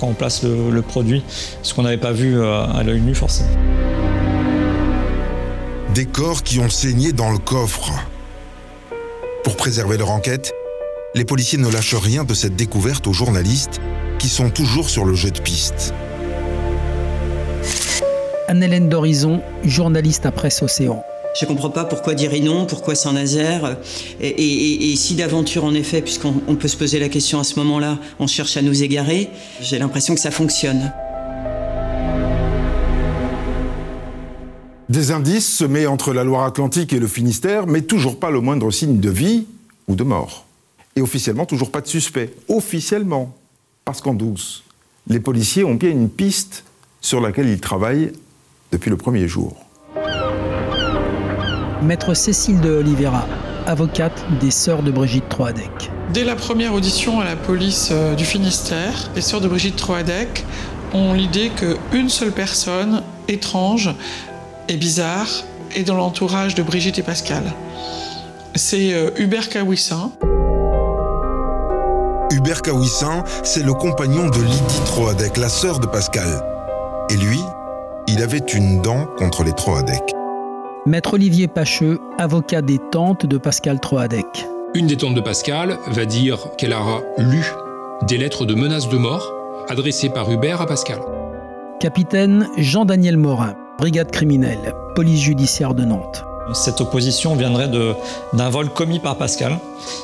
quand, 0.00 0.06
on 0.06 0.14
place 0.14 0.44
le, 0.44 0.80
produit, 0.80 1.22
ce 1.62 1.74
qu'on 1.74 1.82
n'avait 1.82 1.98
pas 1.98 2.12
vu 2.12 2.42
à 2.42 2.82
l'œil 2.82 3.02
nu 3.02 3.14
forcément. 3.14 3.50
Des 5.94 6.06
corps 6.06 6.42
qui 6.42 6.58
ont 6.58 6.70
saigné 6.70 7.12
dans 7.12 7.30
le 7.30 7.38
coffre. 7.38 7.92
Pour 9.44 9.56
préserver 9.56 9.98
leur 9.98 10.10
enquête, 10.10 10.54
les 11.14 11.26
policiers 11.26 11.58
ne 11.58 11.68
lâchent 11.68 11.94
rien 11.94 12.24
de 12.24 12.32
cette 12.32 12.56
découverte 12.56 13.06
aux 13.06 13.12
journalistes 13.12 13.78
qui 14.18 14.28
sont 14.28 14.48
toujours 14.48 14.88
sur 14.88 15.04
le 15.04 15.14
jeu 15.14 15.30
de 15.30 15.40
piste. 15.40 15.92
Anne-Hélène 18.50 18.88
d'Horizon, 18.88 19.40
journaliste 19.62 20.26
à 20.26 20.32
Presse 20.32 20.60
Océan. 20.60 21.04
Je 21.38 21.44
ne 21.44 21.50
comprends 21.50 21.70
pas 21.70 21.84
pourquoi 21.84 22.14
dire 22.14 22.32
non, 22.42 22.66
pourquoi 22.66 22.96
Saint-Nazaire. 22.96 23.76
Et, 24.20 24.92
si 24.96 25.14
d'aventure, 25.14 25.62
en 25.62 25.72
effet, 25.72 26.02
puisqu'on 26.02 26.32
peut 26.32 26.66
se 26.66 26.76
poser 26.76 26.98
la 26.98 27.08
question 27.08 27.38
à 27.38 27.44
ce 27.44 27.60
moment-là, 27.60 28.00
on 28.18 28.26
cherche 28.26 28.56
à 28.56 28.62
nous 28.62 28.82
égarer, 28.82 29.30
j'ai 29.60 29.78
l'impression 29.78 30.16
que 30.16 30.20
ça 30.20 30.32
fonctionne. 30.32 30.92
Des 34.88 35.12
indices 35.12 35.48
semés 35.48 35.86
entre 35.86 36.12
la 36.12 36.24
Loire-Atlantique 36.24 36.92
et 36.92 36.98
le 36.98 37.06
Finistère, 37.06 37.68
mais 37.68 37.82
toujours 37.82 38.18
pas 38.18 38.32
le 38.32 38.40
moindre 38.40 38.72
signe 38.72 38.98
de 38.98 39.10
vie 39.10 39.46
ou 39.86 39.94
de 39.94 40.02
mort. 40.02 40.44
Et 40.96 41.02
officiellement, 41.02 41.46
toujours 41.46 41.70
pas 41.70 41.82
de 41.82 41.86
suspect. 41.86 42.34
Officiellement. 42.48 43.32
Parce 43.84 44.00
qu'en 44.00 44.14
douce, 44.14 44.64
les 45.06 45.20
policiers 45.20 45.62
ont 45.62 45.76
bien 45.76 45.90
une 45.90 46.08
piste 46.08 46.64
sur 47.00 47.20
laquelle 47.20 47.48
ils 47.48 47.60
travaillent 47.60 48.10
depuis 48.72 48.90
le 48.90 48.96
premier 48.96 49.28
jour. 49.28 49.54
Maître 51.82 52.14
Cécile 52.14 52.60
de 52.60 52.70
Oliveira, 52.70 53.26
avocate 53.66 54.24
des 54.40 54.50
sœurs 54.50 54.82
de 54.82 54.90
Brigitte 54.90 55.28
Troadec. 55.28 55.90
Dès 56.12 56.24
la 56.24 56.36
première 56.36 56.74
audition 56.74 57.20
à 57.20 57.24
la 57.24 57.36
police 57.36 57.88
euh, 57.92 58.14
du 58.14 58.24
Finistère, 58.24 59.10
les 59.14 59.22
sœurs 59.22 59.40
de 59.40 59.48
Brigitte 59.48 59.76
Troadec 59.76 60.44
ont 60.92 61.14
l'idée 61.14 61.50
qu'une 61.50 62.08
seule 62.08 62.32
personne 62.32 63.02
étrange 63.28 63.90
et 64.68 64.76
bizarre 64.76 65.28
est 65.74 65.84
dans 65.84 65.96
l'entourage 65.96 66.54
de 66.54 66.62
Brigitte 66.62 66.98
et 66.98 67.02
Pascal. 67.02 67.44
C'est 68.56 68.92
euh, 68.92 69.10
Hubert 69.16 69.48
Kawissin. 69.48 70.10
Hubert 72.32 72.62
Kawissin, 72.62 73.24
c'est 73.42 73.62
le 73.62 73.72
compagnon 73.72 74.28
de 74.28 74.42
Lydie 74.42 74.80
Troadec, 74.86 75.36
la 75.36 75.48
sœur 75.48 75.78
de 75.78 75.86
Pascal. 75.86 76.44
Et 77.08 77.16
lui, 77.16 77.40
il 78.12 78.22
avait 78.22 78.38
une 78.38 78.82
dent 78.82 79.06
contre 79.18 79.44
les 79.44 79.52
Troadec. 79.52 80.02
Maître 80.84 81.14
Olivier 81.14 81.46
Pacheux, 81.46 82.00
avocat 82.18 82.60
des 82.60 82.78
tantes 82.90 83.24
de 83.24 83.38
Pascal 83.38 83.78
Troadec. 83.78 84.26
Une 84.74 84.88
des 84.88 84.96
tantes 84.96 85.14
de 85.14 85.20
Pascal 85.20 85.78
va 85.86 86.04
dire 86.06 86.48
qu'elle 86.58 86.72
aura 86.72 87.02
lu 87.18 87.44
des 88.08 88.18
lettres 88.18 88.46
de 88.46 88.54
menaces 88.54 88.88
de 88.88 88.96
mort 88.96 89.32
adressées 89.68 90.08
par 90.08 90.28
Hubert 90.28 90.60
à 90.60 90.66
Pascal. 90.66 90.98
Capitaine 91.78 92.48
Jean-Daniel 92.58 93.16
Morin, 93.16 93.54
brigade 93.78 94.10
criminelle, 94.10 94.74
police 94.96 95.20
judiciaire 95.20 95.74
de 95.74 95.84
Nantes. 95.84 96.24
Cette 96.52 96.80
opposition 96.80 97.36
viendrait 97.36 97.68
d'un 97.68 98.50
vol 98.50 98.70
commis 98.70 98.98
par 98.98 99.18
Pascal, 99.18 99.56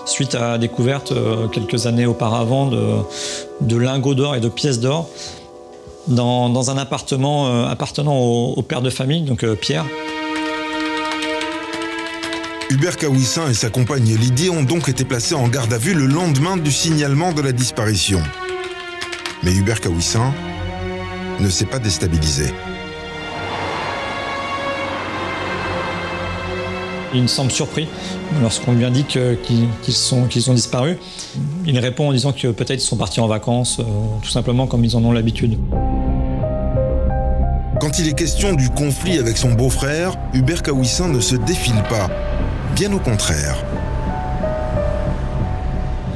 suite 0.04 0.36
à 0.36 0.52
la 0.52 0.58
découverte 0.58 1.10
euh, 1.10 1.48
quelques 1.48 1.86
années 1.86 2.06
auparavant 2.06 2.66
de, 2.66 2.98
de 3.62 3.76
lingots 3.76 4.14
d'or 4.14 4.36
et 4.36 4.40
de 4.40 4.48
pièces 4.48 4.78
d'or 4.78 5.08
dans, 6.08 6.70
un 6.70 6.78
appartement 6.78 7.48
euh, 7.48 7.66
appartenant 7.66 8.16
au, 8.16 8.54
au, 8.56 8.62
père 8.62 8.82
de 8.82 8.90
famille, 8.90 9.22
donc 9.22 9.44
euh, 9.44 9.54
Pierre. 9.54 9.86
Hubert 12.70 12.96
Kawissin 12.96 13.48
et 13.48 13.54
sa 13.54 13.70
compagne 13.70 14.16
Lydie 14.16 14.50
ont 14.50 14.62
donc 14.62 14.88
été 14.88 15.04
placés 15.04 15.34
en 15.34 15.48
garde 15.48 15.72
à 15.72 15.78
vue 15.78 15.94
le 15.94 16.06
lendemain 16.06 16.56
du 16.56 16.72
signalement 16.72 17.32
de 17.32 17.40
la 17.40 17.52
disparition. 17.52 18.20
Mais 19.42 19.54
Hubert 19.54 19.80
Kawissin 19.80 20.32
ne 21.40 21.48
s'est 21.48 21.66
pas 21.66 21.78
déstabilisé. 21.78 22.52
Il 27.14 27.22
me 27.22 27.26
semble 27.26 27.50
surpris 27.50 27.88
lorsqu'on 28.42 28.72
lui 28.72 28.84
indique 28.84 29.18
qu'ils 29.42 29.94
sont, 29.94 30.24
qu'ils 30.24 30.50
ont 30.50 30.54
disparu. 30.54 30.98
Il 31.66 31.78
répond 31.78 32.08
en 32.08 32.12
disant 32.12 32.32
que 32.32 32.48
peut-être 32.48 32.82
ils 32.82 32.86
sont 32.86 32.96
partis 32.96 33.20
en 33.20 33.26
vacances, 33.26 33.80
euh, 33.80 33.84
tout 34.22 34.28
simplement 34.28 34.66
comme 34.66 34.84
ils 34.84 34.96
en 34.96 35.04
ont 35.04 35.12
l'habitude. 35.12 35.58
Quand 37.80 37.98
il 37.98 38.08
est 38.08 38.14
question 38.14 38.54
du 38.54 38.70
conflit 38.70 39.18
avec 39.18 39.36
son 39.36 39.52
beau-frère, 39.52 40.16
Hubert 40.32 40.62
Kawissin 40.62 41.08
ne 41.08 41.20
se 41.20 41.36
défile 41.36 41.82
pas. 41.88 42.08
Bien 42.74 42.92
au 42.92 42.98
contraire. 42.98 43.56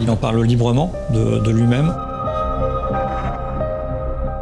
Il 0.00 0.10
en 0.10 0.16
parle 0.16 0.42
librement 0.44 0.92
de, 1.12 1.38
de 1.38 1.50
lui-même. 1.50 1.94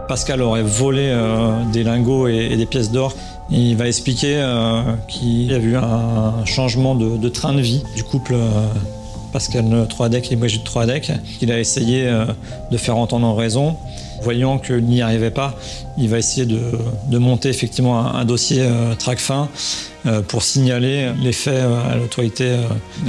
Pascal 0.07 0.41
aurait 0.41 0.63
volé 0.63 1.11
euh, 1.11 1.65
des 1.73 1.83
lingots 1.83 2.29
et, 2.29 2.49
et, 2.53 2.57
des 2.57 2.67
pièces 2.67 2.91
d'or. 2.91 3.15
Il 3.51 3.77
va 3.77 3.89
expliquer 3.89 4.37
euh, 4.37 4.83
qu'il 5.09 5.51
y 5.51 5.55
a 5.55 5.59
eu 5.59 5.77
un 5.77 6.45
changement 6.45 6.95
de, 6.95 7.29
train 7.29 7.55
de 7.55 7.61
vie 7.61 7.83
du 7.97 8.05
couple 8.05 8.35
euh, 8.35 8.67
Pascal 9.33 9.87
Troadec 9.89 10.31
et 10.31 10.37
Brigitte 10.37 10.65
Troadec. 10.65 11.13
Il 11.41 11.51
a 11.51 11.59
essayé 11.59 12.07
euh, 12.07 12.27
de 12.71 12.77
faire 12.77 12.97
entendre 12.97 13.35
raison. 13.35 13.77
Voyant 14.23 14.59
qu'il 14.59 14.85
n'y 14.85 15.01
arrivait 15.01 15.31
pas, 15.31 15.55
il 15.97 16.09
va 16.09 16.19
essayer 16.19 16.45
de, 16.45 17.19
monter 17.19 17.49
effectivement 17.49 18.01
un, 18.01 18.17
un 18.17 18.25
dossier 18.25 18.69
TRACFIN 18.99 19.49
pour 20.27 20.43
signaler 20.43 21.13
les 21.23 21.31
faits 21.31 21.63
à 21.63 21.95
l'autorité 21.95 22.57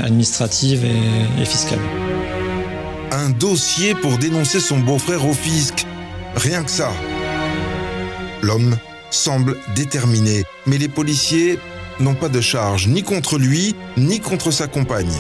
administrative 0.04 0.86
et, 0.86 1.42
et 1.42 1.46
fiscale. 1.46 1.80
Un 3.12 3.32
dossier 3.32 3.96
pour 3.96 4.20
dénoncer 4.20 4.60
son 4.60 4.78
beau-frère 4.78 5.26
au 5.26 5.34
fisc. 5.34 5.88
Rien 6.36 6.64
que 6.64 6.70
ça. 6.70 6.92
L'homme 8.44 8.78
semble 9.12 9.58
déterminé, 9.76 10.44
mais 10.66 10.78
les 10.78 10.88
policiers 10.88 11.60
n'ont 12.00 12.16
pas 12.16 12.30
de 12.30 12.42
charge 12.42 12.88
ni 12.88 13.04
contre 13.04 13.38
lui, 13.38 13.76
ni 13.98 14.20
contre 14.20 14.52
sa 14.52 14.68
compagne. 14.68 15.16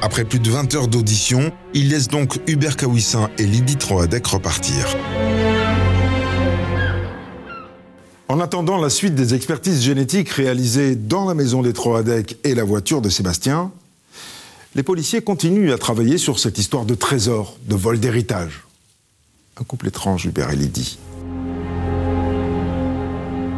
Après 0.00 0.24
plus 0.24 0.40
de 0.40 0.50
20 0.50 0.74
heures 0.74 0.88
d'audition, 0.88 1.52
il 1.74 1.90
laisse 1.90 2.08
donc 2.08 2.40
Hubert 2.48 2.76
Kawissin 2.76 3.30
et 3.38 3.44
Lydie 3.44 3.76
Troadec 3.76 4.26
repartir. 4.26 4.96
En 8.28 8.40
attendant 8.40 8.78
la 8.78 8.90
suite 8.90 9.14
des 9.14 9.34
expertises 9.34 9.82
génétiques 9.82 10.30
réalisées 10.30 10.96
dans 10.96 11.26
la 11.26 11.34
maison 11.34 11.62
des 11.62 11.72
Troadec 11.72 12.38
et 12.44 12.54
la 12.54 12.64
voiture 12.64 13.02
de 13.02 13.10
Sébastien, 13.10 13.70
les 14.74 14.82
policiers 14.82 15.20
continuent 15.20 15.72
à 15.72 15.78
travailler 15.78 16.18
sur 16.18 16.38
cette 16.38 16.58
histoire 16.58 16.86
de 16.86 16.94
trésor, 16.94 17.58
de 17.68 17.74
vol 17.74 18.00
d'héritage. 18.00 18.64
Un 19.60 19.64
couple 19.64 19.88
étrange, 19.88 20.24
Hubert 20.24 20.50
et 20.50 20.56
Lydie. 20.56 20.98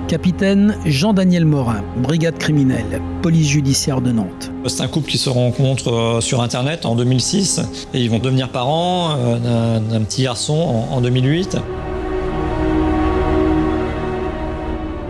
Capitaine 0.08 0.76
Jean-Daniel 0.84 1.46
Morin, 1.46 1.82
brigade 1.96 2.36
criminelle, 2.36 3.00
police 3.22 3.48
judiciaire 3.48 4.02
de 4.02 4.12
Nantes. 4.12 4.52
C'est 4.66 4.82
un 4.82 4.88
couple 4.88 5.10
qui 5.10 5.16
se 5.16 5.30
rencontre 5.30 5.92
euh, 5.92 6.20
sur 6.20 6.42
Internet 6.42 6.84
en 6.84 6.94
2006 6.94 7.62
et 7.94 8.00
ils 8.00 8.10
vont 8.10 8.18
devenir 8.18 8.50
parents 8.50 9.16
euh, 9.16 9.80
d'un 9.80 10.02
petit 10.02 10.24
garçon 10.24 10.86
en 10.90 11.00
2008. 11.00 11.56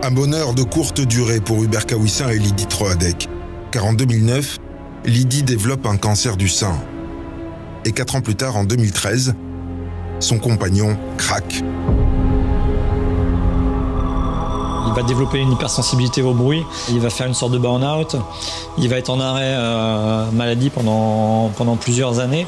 Un 0.03 0.11
bonheur 0.11 0.53
de 0.53 0.63
courte 0.63 1.01
durée 1.01 1.41
pour 1.41 1.61
Hubert 1.63 1.85
Kawissin 1.85 2.29
et 2.29 2.39
Lydie 2.39 2.67
Troadec, 2.67 3.27
car 3.71 3.85
en 3.85 3.93
2009, 3.93 4.59
Lydie 5.05 5.43
développe 5.43 5.85
un 5.87 5.97
cancer 5.97 6.37
du 6.37 6.47
sein. 6.47 6.75
Et 7.83 7.91
quatre 7.91 8.15
ans 8.15 8.21
plus 8.21 8.35
tard, 8.35 8.55
en 8.55 8.63
2013, 8.63 9.35
son 10.19 10.39
compagnon 10.39 10.97
craque. 11.17 11.63
Il 14.87 14.93
va 14.93 15.03
développer 15.03 15.39
une 15.39 15.51
hypersensibilité 15.51 16.21
au 16.21 16.33
bruit, 16.33 16.65
il 16.89 16.99
va 16.99 17.09
faire 17.09 17.27
une 17.27 17.33
sorte 17.33 17.51
de 17.51 17.57
burn-out, 17.57 18.15
il 18.77 18.89
va 18.89 18.97
être 18.97 19.09
en 19.09 19.19
arrêt 19.19 19.55
euh, 19.55 20.25
maladie 20.31 20.69
pendant, 20.69 21.51
plusieurs 21.79 22.19
années. 22.19 22.45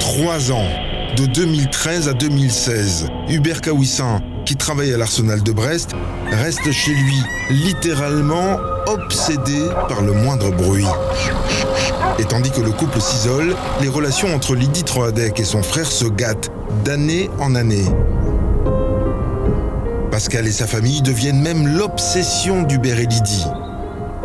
Trois 0.00 0.52
ans, 0.52 0.68
de 1.16 1.26
2013 1.26 2.08
à 2.08 2.12
2016, 2.14 3.08
Hubert 3.28 3.60
Kawissin, 3.60 4.20
qui 4.44 4.56
travaille 4.56 4.92
à 4.92 4.96
l'arsenal 4.96 5.42
de 5.42 5.52
Brest, 5.52 5.92
reste 6.30 6.70
chez 6.72 6.92
lui, 6.92 7.22
littéralement 7.50 8.56
obsédé 8.86 9.68
par 9.88 10.02
le 10.02 10.12
moindre 10.12 10.50
bruit. 10.50 10.86
Et 12.18 12.24
tandis 12.24 12.50
que 12.50 12.60
le 12.60 12.72
couple 12.72 13.00
s'isole, 13.00 13.54
les 13.80 13.88
relations 13.88 14.34
entre 14.34 14.54
Lydie 14.54 14.84
Troadec 14.84 15.38
et 15.40 15.44
son 15.44 15.62
frère 15.62 15.90
se 15.90 16.04
gâtent 16.04 16.50
d'année 16.84 17.30
en 17.38 17.54
année. 17.54 17.86
Pascal 20.12 20.46
et 20.46 20.52
sa 20.52 20.66
famille 20.66 21.00
deviennent 21.00 21.40
même 21.40 21.66
l'obsession 21.66 22.64
d'Hubert 22.64 22.98
et 22.98 23.06
Lydie, 23.06 23.46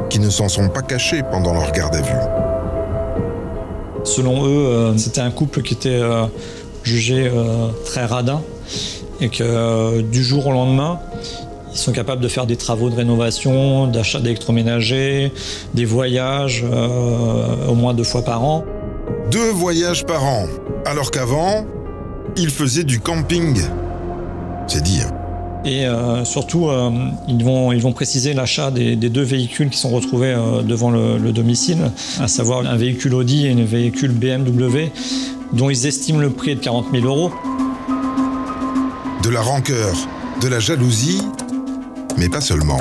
qui 0.09 0.19
ne 0.19 0.29
s'en 0.29 0.49
sont 0.49 0.67
pas 0.67 0.81
cachés 0.81 1.23
pendant 1.23 1.53
leur 1.53 1.71
garde 1.71 1.95
à 1.95 2.01
vue. 2.01 3.23
Selon 4.03 4.45
eux, 4.45 4.67
euh, 4.67 4.97
c'était 4.97 5.21
un 5.21 5.31
couple 5.31 5.61
qui 5.61 5.75
était 5.75 5.89
euh, 5.91 6.25
jugé 6.83 7.31
euh, 7.33 7.69
très 7.85 8.03
radin 8.03 8.41
et 9.21 9.29
que 9.29 10.01
du 10.01 10.25
jour 10.25 10.47
au 10.47 10.51
lendemain, 10.51 10.99
ils 11.71 11.77
sont 11.77 11.93
capables 11.93 12.21
de 12.21 12.27
faire 12.27 12.47
des 12.47 12.57
travaux 12.57 12.89
de 12.89 12.95
rénovation, 12.95 13.87
d'achat 13.87 14.19
d'électroménager, 14.19 15.31
des 15.73 15.85
voyages 15.85 16.65
euh, 16.69 17.65
au 17.65 17.75
moins 17.75 17.93
deux 17.93 18.03
fois 18.03 18.23
par 18.23 18.43
an. 18.43 18.65
Deux 19.31 19.51
voyages 19.51 20.05
par 20.05 20.25
an, 20.25 20.47
alors 20.85 21.11
qu'avant, 21.11 21.65
ils 22.35 22.49
faisaient 22.49 22.83
du 22.83 22.99
camping. 22.99 23.61
C'est 24.67 24.83
dire. 24.83 25.13
Et 25.67 25.85
euh, 25.85 26.23
surtout, 26.23 26.69
euh, 26.69 26.89
ils, 27.27 27.43
vont, 27.43 27.91
préciser 27.91 28.33
l'achat 28.33 28.71
des, 28.71 28.95
des, 28.95 29.09
deux 29.09 29.23
véhicules 29.23 29.69
qui 29.69 29.77
sont 29.77 29.89
retrouvés 29.89 30.33
euh, 30.33 30.61
devant 30.61 30.91
le, 30.91 31.17
le, 31.17 31.33
domicile, 31.33 31.91
à 32.21 32.29
savoir 32.29 32.65
un 32.65 32.77
véhicule 32.77 33.13
Audi 33.13 33.47
et 33.47 33.51
un 33.51 33.65
véhicule 33.65 34.11
BMW, 34.11 34.91
dont 35.51 35.69
ils 35.69 35.85
estiment 35.85 36.19
le 36.19 36.29
prix 36.29 36.55
de 36.55 36.61
40 36.61 36.87
000 36.93 37.05
euros. 37.05 37.33
De 39.23 39.29
la 39.29 39.41
rancœur, 39.41 39.93
de 40.41 40.47
la 40.47 40.59
jalousie, 40.59 41.21
mais 42.17 42.29
pas 42.29 42.41
seulement. 42.41 42.79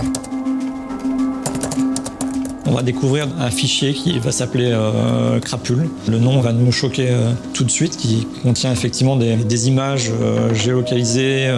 On 2.69 2.73
va 2.73 2.83
découvrir 2.83 3.29
un 3.39 3.51
fichier 3.51 3.95
qui 3.95 4.19
va 4.19 4.33
s'appeler 4.33 4.73
euh, 4.73 5.39
Crapule. 5.39 5.89
Le 6.09 6.19
nom 6.19 6.41
va 6.41 6.53
nous 6.53 6.73
choquer 6.73 7.11
euh, 7.11 7.31
tout 7.55 7.63
de 7.63 7.71
suite, 7.71 7.97
qui 7.97 8.27
contient 8.43 8.73
effectivement 8.73 9.15
des, 9.15 9.69
images 9.69 10.11
euh, 10.21 10.53
géolocalisées. 10.53 11.49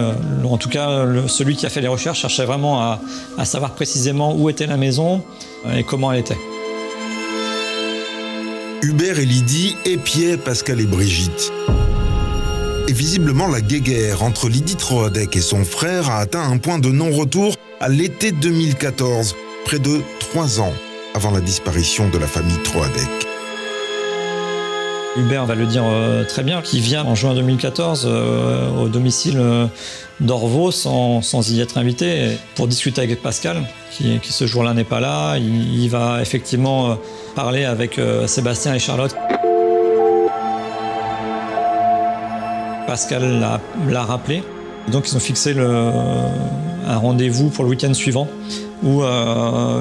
en 0.43 0.57
tout 0.57 0.69
cas, 0.69 1.05
celui 1.27 1.55
qui 1.55 1.65
a 1.65 1.69
fait 1.69 1.81
les 1.81 1.87
recherches 1.87 2.21
cherchait 2.21 2.45
vraiment 2.45 2.79
à, 2.79 3.01
à 3.39 3.45
savoir 3.45 3.73
précisément 3.73 4.35
où 4.35 4.49
était 4.49 4.67
la 4.67 4.77
maison 4.77 5.23
et 5.75 5.83
comment 5.83 6.11
elle 6.11 6.19
était. 6.19 6.37
Hubert 8.83 9.19
et 9.19 9.25
Lydie 9.25 9.75
épiaient 9.85 10.37
Pascal 10.37 10.79
et 10.79 10.85
Brigitte. 10.85 11.51
Et 12.87 12.93
visiblement, 12.93 13.47
la 13.47 13.61
guéguerre 13.61 14.23
entre 14.23 14.47
Lydie 14.47 14.75
Troadec 14.75 15.35
et 15.35 15.41
son 15.41 15.63
frère 15.65 16.09
a 16.09 16.19
atteint 16.19 16.49
un 16.49 16.57
point 16.57 16.79
de 16.79 16.89
non-retour 16.89 17.55
à 17.79 17.89
l'été 17.89 18.31
2014, 18.31 19.35
près 19.65 19.79
de 19.79 20.01
trois 20.19 20.59
ans 20.61 20.73
avant 21.19 21.31
la 21.31 21.41
disparition 21.41 22.07
de 22.07 22.17
la 22.17 22.27
famille 22.27 22.57
Troadec. 22.63 23.09
Hubert 25.17 25.45
va 25.45 25.53
le 25.53 25.65
dire 25.65 25.83
euh, 25.85 26.23
très 26.23 26.43
bien, 26.43 26.61
qui 26.61 26.79
vient 26.79 27.03
en 27.03 27.13
juin 27.13 27.35
2014 27.35 28.07
euh, 28.09 28.69
au 28.81 28.87
domicile 28.87 29.35
euh, 29.37 29.65
d'Orvaux 30.21 30.71
sans, 30.71 31.21
y 31.51 31.59
être 31.59 31.77
invité 31.77 32.37
pour 32.55 32.69
discuter 32.69 33.01
avec 33.01 33.21
Pascal, 33.21 33.67
qui, 33.91 34.17
ce 34.23 34.47
jour-là 34.47 34.73
n'est 34.73 34.85
pas 34.85 35.01
là. 35.01 35.35
Il, 35.35 35.89
va 35.89 36.21
effectivement 36.21 36.97
parler 37.35 37.65
avec 37.65 37.99
Sébastien 38.25 38.73
et 38.73 38.79
Charlotte. 38.79 39.13
Pascal 42.87 43.41
l'a 43.89 44.03
rappelé. 44.05 44.41
Donc 44.91 45.07
ils 45.07 45.15
ont 45.15 45.19
fixé 45.19 45.55
un 45.57 46.97
rendez-vous 46.97 47.49
pour 47.49 47.63
le 47.63 47.69
week-end 47.69 47.93
suivant 47.93 48.27
où 48.83 49.03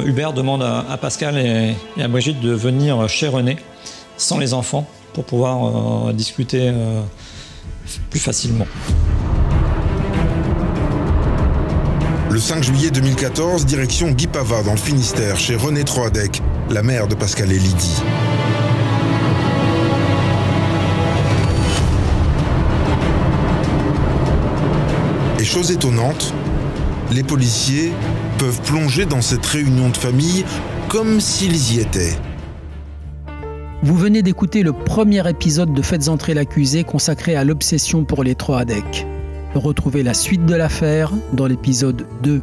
Hubert 0.04 0.32
demande 0.32 0.62
à, 0.62 0.98
Pascal 1.00 1.38
et 1.38 2.02
à 2.02 2.08
Brigitte 2.08 2.40
de 2.40 2.52
venir 2.52 3.08
chez 3.08 3.28
René 3.28 3.56
sans 4.18 4.38
les 4.38 4.52
enfants 4.52 4.86
pour 5.14 5.24
pouvoir 5.24 6.08
euh, 6.08 6.12
discuter 6.12 6.68
euh, 6.68 7.00
plus 8.10 8.20
facilement. 8.20 8.66
Le 12.30 12.38
5 12.38 12.62
juillet 12.62 12.90
2014, 12.90 13.64
direction 13.64 14.10
Guy 14.10 14.26
Pava 14.26 14.62
dans 14.62 14.72
le 14.72 14.78
Finistère, 14.78 15.38
chez 15.38 15.56
René 15.56 15.84
Troadec, 15.84 16.42
la 16.70 16.82
mère 16.82 17.08
de 17.08 17.14
Pascal 17.14 17.50
et 17.50 17.58
Lydie. 17.58 18.02
Chose 25.48 25.70
étonnante, 25.70 26.34
les 27.10 27.22
policiers 27.22 27.90
peuvent 28.36 28.60
plonger 28.60 29.06
dans 29.06 29.22
cette 29.22 29.46
réunion 29.46 29.88
de 29.88 29.96
famille 29.96 30.44
comme 30.88 31.20
s'ils 31.20 31.74
y 31.74 31.80
étaient. 31.80 32.18
Vous 33.82 33.96
venez 33.96 34.20
d'écouter 34.20 34.62
le 34.62 34.74
premier 34.74 35.26
épisode 35.26 35.72
de 35.72 35.80
Faites 35.80 36.08
entrer 36.08 36.34
l'accusé 36.34 36.84
consacré 36.84 37.34
à 37.34 37.44
l'obsession 37.44 38.04
pour 38.04 38.24
les 38.24 38.34
trois 38.34 38.60
ADEC. 38.60 39.06
Retrouvez 39.54 40.02
la 40.02 40.12
suite 40.12 40.44
de 40.44 40.54
l'affaire 40.54 41.12
dans 41.32 41.46
l'épisode 41.46 42.06
2. 42.22 42.42